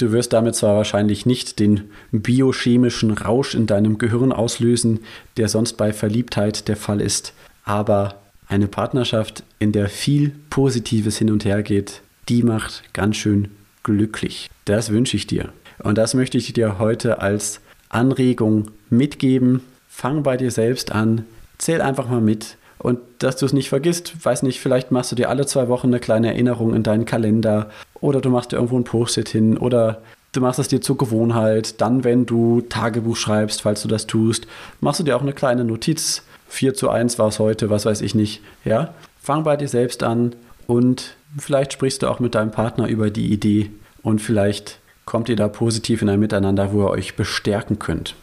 Du 0.00 0.12
wirst 0.12 0.32
damit 0.32 0.54
zwar 0.54 0.76
wahrscheinlich 0.76 1.26
nicht 1.26 1.58
den 1.58 1.90
biochemischen 2.10 3.10
Rausch 3.10 3.54
in 3.54 3.66
deinem 3.66 3.98
Gehirn 3.98 4.32
auslösen, 4.32 5.00
der 5.36 5.50
sonst 5.50 5.74
bei 5.74 5.92
Verliebtheit 5.92 6.68
der 6.68 6.76
Fall 6.76 7.02
ist, 7.02 7.34
aber 7.64 8.14
eine 8.48 8.66
Partnerschaft, 8.66 9.42
in 9.58 9.72
der 9.72 9.90
viel 9.90 10.32
Positives 10.48 11.18
hin 11.18 11.30
und 11.30 11.44
her 11.44 11.62
geht, 11.62 12.00
die 12.30 12.42
macht 12.42 12.82
ganz 12.94 13.16
schön 13.16 13.48
glücklich. 13.82 14.48
Das 14.64 14.88
wünsche 14.88 15.18
ich 15.18 15.26
dir. 15.26 15.50
Und 15.82 15.98
das 15.98 16.14
möchte 16.14 16.38
ich 16.38 16.50
dir 16.54 16.78
heute 16.78 17.20
als 17.20 17.60
Anregung 17.90 18.70
mitgeben. 18.88 19.60
Fang 19.86 20.22
bei 20.22 20.38
dir 20.38 20.50
selbst 20.50 20.92
an, 20.92 21.26
zähl 21.58 21.82
einfach 21.82 22.08
mal 22.08 22.22
mit 22.22 22.56
Und 22.78 23.00
dass 23.18 23.36
du 23.36 23.44
es 23.44 23.52
nicht 23.52 23.68
vergisst, 23.68 24.24
weiß 24.24 24.44
nicht, 24.44 24.60
vielleicht 24.60 24.92
machst 24.92 25.12
du 25.12 25.16
dir 25.16 25.28
alle 25.28 25.44
zwei 25.44 25.68
Wochen 25.68 25.88
eine 25.88 26.00
kleine 26.00 26.28
Erinnerung 26.28 26.72
in 26.72 26.82
deinen 26.82 27.04
Kalender 27.04 27.68
oder 28.00 28.20
du 28.20 28.30
machst 28.30 28.52
dir 28.52 28.56
irgendwo 28.56 28.78
ein 28.78 28.84
Post-it 28.84 29.28
hin 29.28 29.56
oder 29.56 30.02
du 30.32 30.40
machst 30.40 30.58
es 30.58 30.68
dir 30.68 30.80
zur 30.80 30.96
Gewohnheit. 30.96 31.80
Dann, 31.80 32.04
wenn 32.04 32.26
du 32.26 32.62
Tagebuch 32.62 33.16
schreibst, 33.16 33.62
falls 33.62 33.82
du 33.82 33.88
das 33.88 34.06
tust, 34.06 34.46
machst 34.80 35.00
du 35.00 35.04
dir 35.04 35.16
auch 35.16 35.22
eine 35.22 35.32
kleine 35.32 35.64
Notiz. 35.64 36.22
4 36.48 36.74
zu 36.74 36.90
1 36.90 37.18
war 37.18 37.28
es 37.28 37.38
heute, 37.38 37.70
was 37.70 37.86
weiß 37.86 38.00
ich 38.00 38.14
nicht. 38.14 38.42
Ja, 38.64 38.94
fang 39.20 39.44
bei 39.44 39.56
dir 39.56 39.68
selbst 39.68 40.02
an 40.02 40.34
und 40.66 41.16
vielleicht 41.38 41.72
sprichst 41.72 42.02
du 42.02 42.08
auch 42.08 42.20
mit 42.20 42.34
deinem 42.34 42.50
Partner 42.50 42.88
über 42.88 43.10
die 43.10 43.32
Idee 43.32 43.70
und 44.02 44.20
vielleicht 44.20 44.80
kommt 45.04 45.28
ihr 45.28 45.36
da 45.36 45.48
positiv 45.48 46.02
in 46.02 46.08
ein 46.08 46.20
Miteinander, 46.20 46.72
wo 46.72 46.84
ihr 46.84 46.90
euch 46.90 47.16
bestärken 47.16 47.78
könnt. 47.78 48.14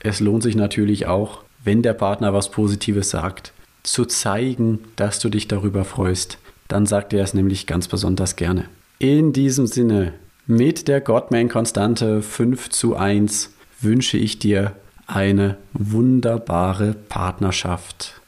Es 0.00 0.20
lohnt 0.20 0.42
sich 0.42 0.56
natürlich 0.56 1.06
auch, 1.06 1.42
wenn 1.64 1.82
der 1.82 1.94
Partner 1.94 2.32
was 2.32 2.50
Positives 2.50 3.10
sagt, 3.10 3.52
zu 3.82 4.04
zeigen, 4.04 4.80
dass 4.96 5.18
du 5.18 5.28
dich 5.28 5.48
darüber 5.48 5.84
freust. 5.84 6.38
Dann 6.68 6.86
sagt 6.86 7.12
er 7.12 7.22
es 7.22 7.34
nämlich 7.34 7.66
ganz 7.66 7.88
besonders 7.88 8.36
gerne. 8.36 8.66
In 8.98 9.34
diesem 9.34 9.66
Sinne, 9.66 10.14
mit 10.46 10.88
der 10.88 11.02
Godman-Konstante 11.02 12.22
5 12.22 12.70
zu 12.70 12.96
1 12.96 13.52
wünsche 13.82 14.16
ich 14.16 14.38
dir 14.38 14.72
eine 15.06 15.58
wunderbare 15.74 16.94
Partnerschaft. 16.94 18.22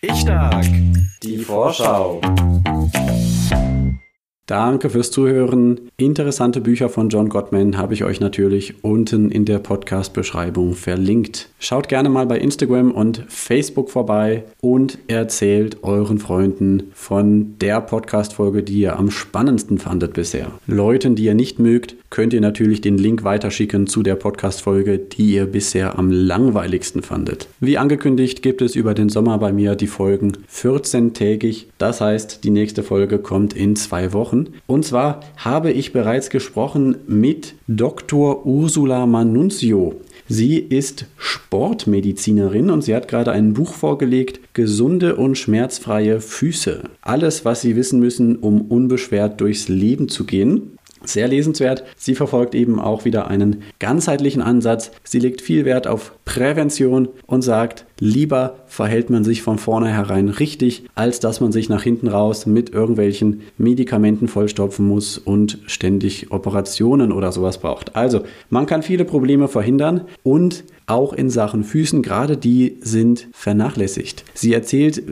Ich 0.00 0.14
stark. 0.14 0.64
Die 1.22 1.36
Vorschau. 1.36 2.22
Danke 4.46 4.90
fürs 4.90 5.10
Zuhören. 5.10 5.80
Interessante 5.96 6.60
Bücher 6.60 6.90
von 6.90 7.08
John 7.08 7.30
Gottman 7.30 7.78
habe 7.78 7.94
ich 7.94 8.04
euch 8.04 8.20
natürlich 8.20 8.74
unten 8.84 9.30
in 9.30 9.46
der 9.46 9.58
Podcast-Beschreibung 9.58 10.74
verlinkt. 10.74 11.48
Schaut 11.58 11.88
gerne 11.88 12.10
mal 12.10 12.26
bei 12.26 12.38
Instagram 12.38 12.90
und 12.90 13.24
Facebook 13.28 13.90
vorbei 13.90 14.44
und 14.60 14.98
erzählt 15.08 15.82
euren 15.82 16.18
Freunden 16.18 16.90
von 16.92 17.58
der 17.58 17.80
Podcast-Folge, 17.80 18.62
die 18.62 18.80
ihr 18.80 18.98
am 18.98 19.10
spannendsten 19.10 19.78
fandet 19.78 20.12
bisher. 20.12 20.50
Leuten, 20.66 21.14
die 21.14 21.24
ihr 21.24 21.34
nicht 21.34 21.58
mögt, 21.58 21.96
könnt 22.10 22.34
ihr 22.34 22.42
natürlich 22.42 22.82
den 22.82 22.98
Link 22.98 23.24
weiterschicken 23.24 23.86
zu 23.86 24.02
der 24.02 24.14
Podcast-Folge, 24.14 24.98
die 24.98 25.36
ihr 25.36 25.46
bisher 25.46 25.98
am 25.98 26.10
langweiligsten 26.10 27.02
fandet. 27.02 27.48
Wie 27.60 27.78
angekündigt 27.78 28.42
gibt 28.42 28.60
es 28.60 28.76
über 28.76 28.92
den 28.92 29.08
Sommer 29.08 29.38
bei 29.38 29.54
mir 29.54 29.74
die 29.74 29.86
Folgen 29.86 30.36
14-tägig. 30.52 31.64
Das 31.78 32.02
heißt, 32.02 32.44
die 32.44 32.50
nächste 32.50 32.82
Folge 32.82 33.18
kommt 33.18 33.54
in 33.54 33.74
zwei 33.74 34.12
Wochen 34.12 34.33
gesprochen. 34.34 34.60
Und 34.66 34.84
zwar 34.84 35.20
habe 35.36 35.72
ich 35.72 35.92
bereits 35.92 36.30
gesprochen 36.30 36.96
mit 37.06 37.54
Dr. 37.68 38.46
Ursula 38.46 39.06
Manunzio. 39.06 40.00
Sie 40.26 40.56
ist 40.56 41.06
Sportmedizinerin 41.18 42.70
und 42.70 42.82
sie 42.82 42.94
hat 42.94 43.08
gerade 43.08 43.30
ein 43.30 43.52
Buch 43.52 43.74
vorgelegt, 43.74 44.40
Gesunde 44.54 45.16
und 45.16 45.36
schmerzfreie 45.36 46.20
Füße. 46.20 46.84
Alles, 47.02 47.44
was 47.44 47.60
Sie 47.60 47.76
wissen 47.76 48.00
müssen, 48.00 48.36
um 48.36 48.62
unbeschwert 48.62 49.40
durchs 49.40 49.68
Leben 49.68 50.08
zu 50.08 50.24
gehen. 50.24 50.78
Sehr 51.04 51.28
lesenswert. 51.28 51.84
Sie 51.96 52.14
verfolgt 52.14 52.54
eben 52.54 52.80
auch 52.80 53.04
wieder 53.04 53.28
einen 53.28 53.62
ganzheitlichen 53.78 54.42
Ansatz. 54.42 54.90
Sie 55.04 55.18
legt 55.18 55.40
viel 55.40 55.64
Wert 55.64 55.86
auf 55.86 56.12
Prävention 56.24 57.08
und 57.26 57.42
sagt, 57.42 57.86
lieber 58.00 58.56
verhält 58.66 59.10
man 59.10 59.24
sich 59.24 59.42
von 59.42 59.58
vornherein 59.58 60.28
richtig, 60.28 60.84
als 60.94 61.20
dass 61.20 61.40
man 61.40 61.52
sich 61.52 61.68
nach 61.68 61.82
hinten 61.82 62.08
raus 62.08 62.46
mit 62.46 62.70
irgendwelchen 62.70 63.42
Medikamenten 63.58 64.28
vollstopfen 64.28 64.86
muss 64.86 65.18
und 65.18 65.58
ständig 65.66 66.30
Operationen 66.30 67.12
oder 67.12 67.32
sowas 67.32 67.58
braucht. 67.58 67.94
Also, 67.94 68.22
man 68.50 68.66
kann 68.66 68.82
viele 68.82 69.04
Probleme 69.04 69.48
verhindern 69.48 70.02
und 70.22 70.64
auch 70.86 71.12
in 71.12 71.30
Sachen 71.30 71.64
Füßen, 71.64 72.02
gerade 72.02 72.36
die 72.36 72.76
sind 72.80 73.28
vernachlässigt. 73.32 74.24
Sie 74.34 74.52
erzählt 74.52 75.02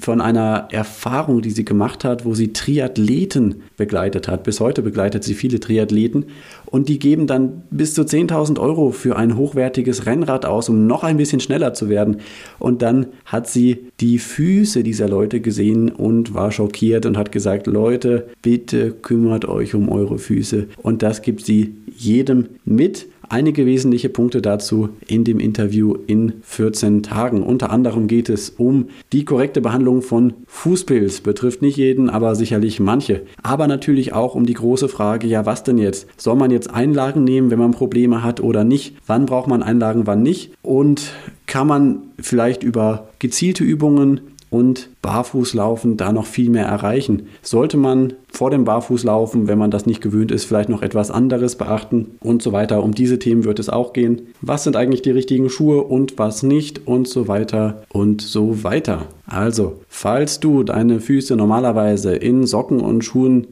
von 0.00 0.20
einer 0.20 0.68
Erfahrung, 0.70 1.40
die 1.40 1.50
sie 1.50 1.64
gemacht 1.64 2.04
hat, 2.04 2.24
wo 2.24 2.34
sie 2.34 2.52
Triathleten 2.52 3.62
begleitet 3.76 4.28
hat. 4.28 4.44
Bis 4.44 4.60
heute 4.60 4.82
begleitet 4.82 5.24
sie 5.24 5.34
viele 5.34 5.60
Triathleten 5.60 6.26
und 6.66 6.88
die 6.88 6.98
geben 6.98 7.26
dann 7.26 7.62
bis 7.70 7.94
zu 7.94 8.02
10.000 8.02 8.58
Euro 8.58 8.90
für 8.90 9.16
ein 9.16 9.36
hochwertiges 9.36 10.06
Rennrad 10.06 10.44
aus, 10.44 10.68
um 10.68 10.86
noch 10.86 11.04
ein 11.04 11.16
bisschen 11.16 11.40
schneller 11.40 11.72
zu 11.72 11.88
werden. 11.88 12.18
Und 12.58 12.82
dann 12.82 13.06
hat 13.24 13.48
sie 13.48 13.86
die 14.00 14.18
Füße 14.18 14.82
dieser 14.82 15.08
Leute 15.08 15.40
gesehen 15.40 15.88
und 15.88 16.34
war 16.34 16.52
schockiert 16.52 17.06
und 17.06 17.16
hat 17.16 17.32
gesagt, 17.32 17.66
Leute, 17.66 18.28
bitte 18.42 18.90
kümmert 18.90 19.46
euch 19.46 19.74
um 19.74 19.88
eure 19.88 20.18
Füße. 20.18 20.66
Und 20.82 21.02
das 21.02 21.22
gibt 21.22 21.44
sie 21.44 21.76
jedem 21.96 22.48
mit 22.64 23.06
einige 23.34 23.66
wesentliche 23.66 24.10
Punkte 24.10 24.40
dazu 24.40 24.90
in 25.08 25.24
dem 25.24 25.40
Interview 25.40 25.96
in 26.06 26.34
14 26.42 27.02
Tagen. 27.02 27.42
Unter 27.42 27.70
anderem 27.70 28.06
geht 28.06 28.28
es 28.28 28.48
um 28.48 28.90
die 29.12 29.24
korrekte 29.24 29.60
Behandlung 29.60 30.02
von 30.02 30.34
Fußpilz. 30.46 31.20
Betrifft 31.20 31.60
nicht 31.60 31.76
jeden, 31.76 32.08
aber 32.08 32.36
sicherlich 32.36 32.78
manche. 32.78 33.22
Aber 33.42 33.66
natürlich 33.66 34.12
auch 34.12 34.36
um 34.36 34.46
die 34.46 34.54
große 34.54 34.88
Frage, 34.88 35.26
ja, 35.26 35.46
was 35.46 35.64
denn 35.64 35.78
jetzt? 35.78 36.06
Soll 36.16 36.36
man 36.36 36.52
jetzt 36.52 36.72
Einlagen 36.72 37.24
nehmen, 37.24 37.50
wenn 37.50 37.58
man 37.58 37.72
Probleme 37.72 38.22
hat 38.22 38.40
oder 38.40 38.62
nicht? 38.62 38.94
Wann 39.04 39.26
braucht 39.26 39.48
man 39.48 39.64
Einlagen, 39.64 40.06
wann 40.06 40.22
nicht? 40.22 40.52
Und 40.62 41.10
kann 41.46 41.66
man 41.66 42.02
vielleicht 42.20 42.62
über 42.62 43.08
gezielte 43.18 43.64
Übungen 43.64 44.20
und 44.54 44.88
Barfußlaufen 45.02 45.96
da 45.96 46.12
noch 46.12 46.26
viel 46.26 46.48
mehr 46.48 46.66
erreichen. 46.66 47.26
Sollte 47.42 47.76
man 47.76 48.12
vor 48.30 48.50
dem 48.50 48.64
Barfußlaufen, 48.64 49.48
wenn 49.48 49.58
man 49.58 49.72
das 49.72 49.84
nicht 49.84 50.00
gewöhnt 50.00 50.30
ist, 50.30 50.44
vielleicht 50.44 50.68
noch 50.68 50.80
etwas 50.80 51.10
anderes 51.10 51.56
beachten 51.56 52.12
und 52.20 52.40
so 52.40 52.52
weiter. 52.52 52.84
Um 52.84 52.92
diese 52.92 53.18
Themen 53.18 53.44
wird 53.44 53.58
es 53.58 53.68
auch 53.68 53.92
gehen. 53.92 54.28
Was 54.40 54.62
sind 54.62 54.76
eigentlich 54.76 55.02
die 55.02 55.10
richtigen 55.10 55.50
Schuhe 55.50 55.82
und 55.82 56.18
was 56.18 56.44
nicht 56.44 56.86
und 56.86 57.08
so 57.08 57.26
weiter 57.26 57.82
und 57.88 58.22
so 58.22 58.62
weiter. 58.62 59.06
Also, 59.26 59.80
falls 59.88 60.38
du 60.38 60.62
deine 60.62 61.00
Füße 61.00 61.34
normalerweise 61.34 62.14
in 62.14 62.46
Socken 62.46 62.80
und 62.80 63.04
Schuhen 63.04 63.48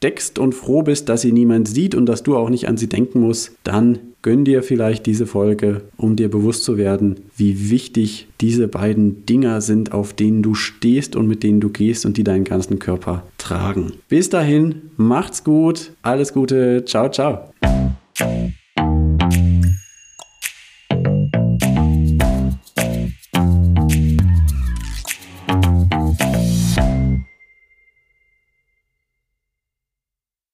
versteckst 0.00 0.38
und 0.38 0.54
froh 0.54 0.82
bist, 0.82 1.08
dass 1.08 1.20
sie 1.20 1.32
niemand 1.32 1.68
sieht 1.68 1.94
und 1.94 2.06
dass 2.06 2.22
du 2.22 2.36
auch 2.36 2.48
nicht 2.48 2.68
an 2.68 2.76
sie 2.76 2.88
denken 2.88 3.20
musst, 3.20 3.52
dann 3.64 3.98
Gönn 4.22 4.44
dir 4.44 4.62
vielleicht 4.62 5.06
diese 5.06 5.26
Folge, 5.26 5.80
um 5.96 6.14
dir 6.14 6.28
bewusst 6.28 6.64
zu 6.64 6.76
werden, 6.76 7.20
wie 7.38 7.70
wichtig 7.70 8.28
diese 8.42 8.68
beiden 8.68 9.24
Dinger 9.24 9.62
sind, 9.62 9.92
auf 9.92 10.12
denen 10.12 10.42
du 10.42 10.54
stehst 10.54 11.16
und 11.16 11.26
mit 11.26 11.42
denen 11.42 11.60
du 11.60 11.70
gehst 11.70 12.04
und 12.04 12.18
die 12.18 12.24
deinen 12.24 12.44
ganzen 12.44 12.78
Körper 12.78 13.22
tragen. 13.38 13.94
Bis 14.10 14.28
dahin, 14.28 14.90
macht's 14.98 15.42
gut, 15.42 15.92
alles 16.02 16.34
Gute, 16.34 16.84
ciao, 16.84 17.08
ciao. 17.08 17.50